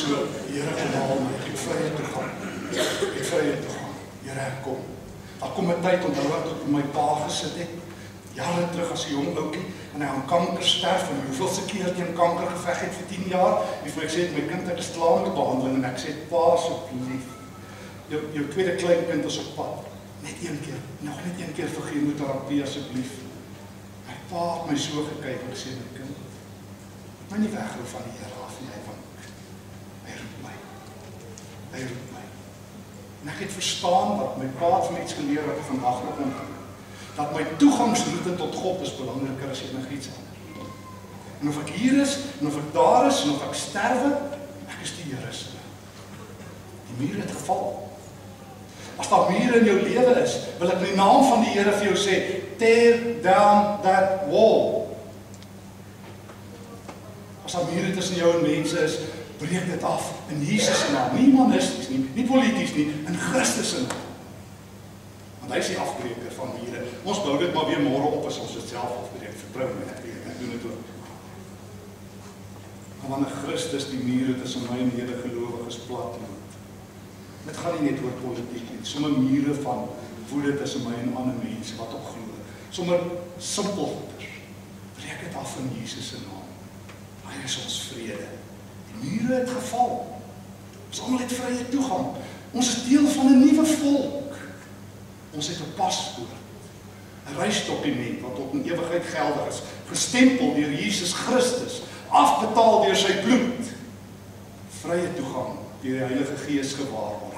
So, 0.00 0.06
Here, 0.48 0.72
genaal 0.78 1.20
my, 1.20 1.28
ek 1.36 1.44
het 1.50 1.58
vrye 1.60 1.90
toegang. 1.98 2.30
Ek 2.72 3.12
het 3.18 3.26
vrye 3.28 3.56
toegang. 3.60 3.92
Here, 4.24 4.46
kom. 4.64 4.80
Daar 5.42 5.52
kom 5.52 5.68
'n 5.68 5.84
tyd 5.84 6.00
onthou 6.08 6.28
ek 6.38 6.46
op 6.54 6.62
my 6.72 6.84
pa 6.96 7.06
gesit 7.26 7.54
het. 7.60 7.72
Jare 8.40 8.64
terug 8.72 8.90
as 8.92 9.04
'n 9.06 9.12
jong 9.12 9.30
ouetjie 9.36 9.66
en 9.94 10.00
hy 10.00 10.08
aan 10.08 10.26
kanker 10.26 10.64
sterf 10.64 11.04
en 11.10 11.24
hoeveel 11.26 11.48
se 11.48 11.62
keer 11.68 11.94
teen 11.94 12.12
kanker 12.16 12.48
geveg 12.56 12.78
het 12.80 12.94
vir 12.98 13.06
10 13.12 13.24
jaar. 13.36 13.54
En 13.84 13.90
vir 13.90 14.02
ek 14.04 14.12
sê 14.16 14.20
my 14.32 14.42
kind 14.48 14.64
het 14.68 14.80
geslaag 14.80 15.22
met 15.22 15.34
behandeling 15.34 15.76
en 15.76 15.90
ek 15.92 15.98
sê 16.00 16.10
pa 16.32 16.40
asseblief. 16.56 17.26
Jou 18.08 18.20
jou 18.32 18.44
tweede 18.48 18.74
kleinkind 18.80 19.24
is 19.24 19.38
op 19.44 19.50
pad. 19.56 19.89
Net 20.20 20.40
een 20.44 20.60
keer, 20.64 20.80
nog 21.06 21.18
net 21.24 21.40
een 21.40 21.52
keer 21.56 21.68
vir 21.68 21.86
chemoterapie 21.88 22.62
asseblief. 22.62 23.12
My 24.06 24.16
pa 24.30 24.46
het 24.54 24.70
my 24.70 24.76
so 24.78 25.04
gekyk 25.08 25.46
en 25.46 25.52
gesê 25.54 25.74
my 25.78 25.88
kind, 25.96 26.16
my 27.30 27.40
nie 27.40 27.52
weghou 27.54 27.86
van 27.94 28.08
die 28.08 28.16
Here 28.18 28.42
af 28.44 28.56
nie, 28.60 28.70
hy 28.74 28.80
van 28.86 28.98
hy 30.06 30.16
roep 30.20 30.40
my. 30.44 30.54
Hy 31.74 31.84
roep 31.88 32.14
my. 32.14 32.24
En 33.22 33.32
ek 33.34 33.44
het 33.46 33.54
verstaan 33.58 34.16
dat 34.20 34.40
my 34.40 34.48
pa 34.60 34.72
het 34.78 34.90
my 34.94 35.04
iets 35.04 35.18
geleer 35.20 35.46
wat 35.48 35.60
ek 35.60 35.70
vandag 35.70 36.02
nog 36.08 36.24
onthou. 36.26 36.48
Dat 37.16 37.32
my 37.36 37.46
toegangsroete 37.62 38.36
tot 38.36 38.54
God 38.54 38.84
is 38.86 38.96
belangriker 38.96 39.50
as 39.52 39.62
enigiets 39.68 40.12
anders. 40.14 40.30
En 41.40 41.48
of 41.48 41.58
ek 41.62 41.72
hier 41.72 42.00
is, 42.00 42.18
en 42.40 42.46
of 42.46 42.56
ek 42.56 42.72
daar 42.72 43.06
is, 43.08 43.22
en 43.24 43.30
of 43.32 43.44
ek 43.48 43.54
sterwe, 43.56 44.10
ek 44.68 44.82
is 44.84 44.96
die 44.98 45.06
Here 45.14 45.32
se. 45.32 45.56
Die 46.90 46.98
muur 47.00 47.22
het 47.22 47.30
geval. 47.32 47.89
As 49.00 49.08
daar 49.08 49.30
mure 49.30 49.58
in 49.58 49.64
jou 49.64 49.78
lewe 49.80 50.14
is, 50.20 50.36
wil 50.60 50.70
ek 50.74 50.82
in 50.82 50.90
die 50.90 50.98
naam 50.98 51.24
van 51.24 51.40
die 51.44 51.54
Here 51.54 51.72
vir 51.72 51.88
jou 51.88 51.96
sê, 51.96 52.18
tear 52.60 52.98
down 53.24 53.80
that 53.86 54.26
wall. 54.28 54.90
As 57.46 57.56
daar 57.56 57.64
mure 57.70 57.94
tussen 57.96 58.20
jou 58.20 58.34
en 58.36 58.44
mense 58.44 58.84
is, 58.84 58.98
breek 59.40 59.70
dit 59.70 59.84
af 59.88 60.10
in 60.28 60.44
Jesus 60.44 60.82
se 60.82 60.92
naam. 60.92 61.16
Nie 61.16 61.32
monisties 61.32 61.88
nie, 61.88 62.02
nie 62.14 62.26
polities 62.28 62.74
nie, 62.76 62.90
in 63.08 63.16
Christus 63.30 63.72
se 63.72 63.86
naam. 63.86 64.06
Want 65.40 65.54
hy 65.54 65.62
is 65.62 65.70
die 65.72 65.80
afbreker 65.80 66.34
van 66.36 66.52
mure. 66.58 66.84
Ons 67.08 67.22
bou 67.24 67.38
dit 67.40 67.54
maar 67.56 67.70
weer 67.70 67.80
môre 67.80 68.12
op 68.18 68.28
as 68.28 68.36
ons 68.44 68.52
dit 68.58 68.68
self 68.68 68.98
afbreek. 69.00 69.32
Vertrou 69.46 69.70
my, 69.78 69.86
ek 69.94 70.04
weet, 70.04 70.28
ek 70.28 70.36
doen 70.42 70.52
dit 70.58 70.68
ook. 70.68 70.92
Maar 73.00 73.14
wanneer 73.14 73.40
Christus 73.46 73.88
die 73.94 74.02
mure 74.04 74.36
tussen 74.42 74.68
my 74.68 74.76
en 74.84 74.92
medegelowiges 74.92 75.80
plat 75.88 76.20
loop, 76.20 76.39
Dit 77.46 77.56
gaan 77.56 77.76
nie 77.80 77.90
net 77.90 78.02
oor 78.04 78.16
politiek 78.20 78.66
nie. 78.70 78.82
Sommige 78.82 79.20
mure 79.20 79.54
van 79.62 79.88
woede 80.28 80.58
tussen 80.58 80.84
my 80.84 80.94
en 81.02 81.16
ander 81.16 81.34
mense 81.42 81.76
wat 81.76 81.94
op 81.94 82.06
glo. 82.12 82.26
Sommige 82.70 83.00
simpel 83.38 83.86
goeders. 83.86 84.28
Breek 84.98 85.24
dit 85.24 85.36
af 85.36 85.56
in 85.58 85.70
Jesus 85.80 86.08
se 86.08 86.20
naam. 86.26 86.48
Hy 87.30 87.44
is 87.44 87.56
ons 87.64 87.78
vrede. 87.92 88.28
Die 88.90 89.10
mure 89.10 89.40
het 89.40 89.50
geval. 89.50 90.20
Ons 90.88 91.00
almal 91.00 91.24
het 91.24 91.32
vrye 91.32 91.68
toegang. 91.68 92.12
Ons 92.50 92.68
is 92.68 92.84
deel 92.88 93.08
van 93.08 93.26
'n 93.26 93.40
nuwe 93.44 93.66
volk. 93.66 94.36
Ons 95.30 95.48
het 95.48 95.58
'n 95.58 95.74
paspoort. 95.76 96.38
'n 97.26 97.38
Reisdokument 97.38 98.20
wat 98.20 98.34
tot 98.34 98.52
in 98.52 98.64
ewigheid 98.64 99.04
geldig 99.04 99.46
is, 99.48 99.62
gestempel 99.88 100.54
deur 100.54 100.72
Jesus 100.72 101.12
Christus, 101.12 101.82
afbetaal 102.08 102.82
deur 102.82 102.96
sy 102.96 103.12
bloed. 103.22 103.64
Vrye 104.80 105.14
toegang 105.14 105.58
deur 105.82 105.92
die 105.92 106.04
Heilige 106.04 106.36
Gees 106.36 106.72
gewaarborg 106.72 107.29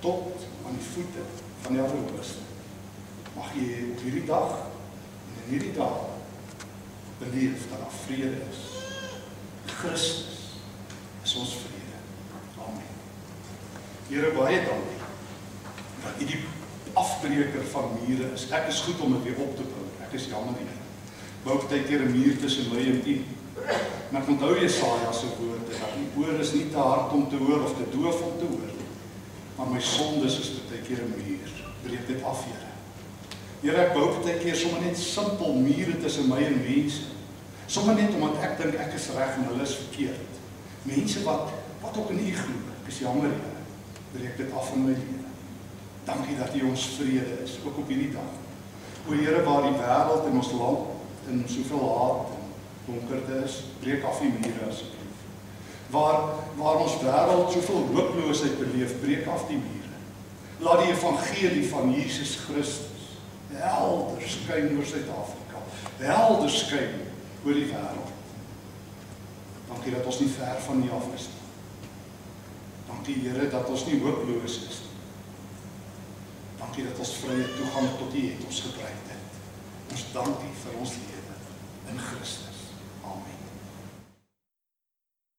tot 0.00 0.46
aan 0.66 0.76
die 0.78 0.88
voete 0.92 1.22
van 1.60 1.72
die 1.72 1.82
Allerhoogste. 1.82 2.46
Mag 3.34 3.54
jy 3.54 3.88
op 3.92 4.02
hierdie 4.02 4.24
dag 4.26 4.54
en 4.58 5.40
in 5.42 5.50
hierdie 5.52 5.74
dag 5.76 5.98
beleef 7.18 7.66
dat 7.70 7.82
daar 7.82 7.96
vrede 8.04 8.44
is. 8.50 8.60
Christus 9.78 10.38
is 11.22 11.34
ons 11.34 11.56
vrede. 11.64 11.98
Amen. 12.66 12.94
Here 14.08 14.30
baie 14.36 14.62
dankie 14.66 15.02
dat 16.02 16.22
U 16.22 16.30
die 16.30 16.42
afbreker 16.92 17.66
van 17.72 17.90
mure 17.98 18.30
is. 18.34 18.48
Ek 18.54 18.70
is 18.70 18.84
goed 18.86 19.00
om 19.02 19.18
dit 19.18 19.30
weer 19.30 19.42
op 19.46 19.56
te 19.58 19.66
bou. 19.66 19.88
Ek 20.06 20.14
is 20.18 20.30
jammer 20.30 20.54
nie. 20.54 20.78
Bou 21.42 21.58
baie 21.66 21.82
keer 21.90 22.06
'n 22.06 22.14
muur 22.14 22.38
tussen 22.38 22.70
my 22.72 22.86
en 22.86 23.02
U. 23.06 23.18
Maar 24.10 24.22
onthou 24.28 24.58
Jesaja 24.60 25.12
se 25.12 25.26
woorde 25.38 25.78
dat 25.78 25.94
U 25.98 26.20
oor 26.20 26.40
is 26.40 26.52
nie 26.52 26.70
te 26.70 26.76
hard 26.76 27.12
om 27.12 27.28
te 27.28 27.36
hoor 27.36 27.62
of 27.64 27.74
te 27.76 27.86
doof 27.90 28.22
om 28.22 28.38
te 28.38 28.46
hoor 28.46 28.66
nie 28.66 28.87
maar 29.58 29.66
my 29.66 29.80
sondes 29.80 30.38
is 30.38 30.50
baie 30.70 30.82
keer 30.86 31.02
'n 31.02 31.14
muur. 31.16 31.50
Breek 31.82 32.06
dit 32.06 32.22
af, 32.22 32.44
Here. 32.44 32.70
Here, 33.60 33.86
ek 33.86 33.92
bou 33.92 34.22
baie 34.22 34.38
keer 34.38 34.56
sommer 34.56 34.80
net 34.80 34.98
simpel 34.98 35.54
mure 35.54 35.98
tussen 35.98 36.28
my 36.28 36.42
en 36.44 36.62
mense. 36.62 37.02
Sommige 37.66 38.00
net 38.00 38.14
omdat 38.14 38.42
ek 38.42 38.58
dink 38.62 38.74
ek 38.74 38.92
is 38.94 39.08
reg 39.16 39.36
en 39.36 39.48
hulle 39.50 39.62
is 39.62 39.74
verkeerd. 39.74 40.30
Mense 40.82 41.22
wat 41.22 41.50
wat 41.80 41.96
ook 41.96 42.10
in 42.10 42.18
U 42.18 42.34
glo. 42.34 42.54
Ek 42.82 42.88
is 42.88 42.98
jammer, 42.98 43.30
Here. 43.30 43.62
Breek 44.12 44.36
dit 44.36 44.52
af 44.52 44.72
in 44.74 44.84
my 44.84 44.92
lewe. 44.92 45.26
Dankie 46.04 46.36
dat 46.38 46.54
U 46.54 46.68
ons 46.68 46.86
vrede 46.86 47.42
is, 47.42 47.58
ook 47.64 47.78
op 47.78 47.88
hierdie 47.88 48.12
dag. 48.12 48.32
O 49.08 49.12
Here, 49.12 49.42
waar 49.42 49.62
die 49.62 49.78
wêreld 49.78 50.26
en 50.26 50.36
ons 50.36 50.52
land 50.52 50.86
in 51.28 51.44
soveel 51.46 51.98
haat 51.98 52.30
en 52.36 52.46
donkerte 52.86 53.44
is, 53.44 53.62
breek 53.80 54.04
af 54.04 54.20
die 54.20 54.32
mure 54.38 54.70
asseblief 54.70 54.97
waar 55.90 56.20
waar 56.58 56.82
ons 56.84 56.98
wêreld 57.00 57.52
soveel 57.52 57.88
hooploosheid 57.94 58.58
beleef, 58.58 59.00
breek 59.00 59.26
af 59.26 59.46
die 59.48 59.56
mure. 59.56 59.98
Laat 60.58 60.84
die 60.84 60.92
evangelie 60.92 61.68
van 61.68 61.92
Jesus 61.94 62.36
Christus 62.44 63.12
helder 63.52 64.22
skyn 64.28 64.74
oor 64.76 64.86
Suid-Afrika. 64.86 65.62
Helder 66.02 66.50
skyn 66.50 66.98
oor 67.44 67.56
die 67.56 67.68
wêreld. 67.70 68.14
Dankie 69.68 69.94
dat 69.94 70.06
ons 70.08 70.20
nie 70.20 70.30
ver 70.32 70.60
van 70.66 70.82
U 70.84 70.90
af 70.98 71.08
is 71.14 71.28
nie. 71.30 71.46
Dankie 72.88 73.16
Here 73.22 73.48
dat 73.52 73.68
ons 73.68 73.86
nie 73.86 74.00
hooploos 74.02 74.58
is 74.66 74.82
nie. 74.82 74.94
Dankie 76.58 76.88
dat 76.88 76.98
ons 76.98 77.16
vrye 77.22 77.48
toegang 77.54 77.88
tot 78.00 78.14
U 78.14 78.26
het 78.26 78.44
ons 78.50 78.60
gebruik 78.66 79.10
het. 79.12 79.40
Ons 79.92 80.06
dankie 80.12 80.52
vir 80.64 80.78
ons 80.82 81.00
lewe 81.06 81.40
in 81.92 82.06
Christus. 82.10 82.47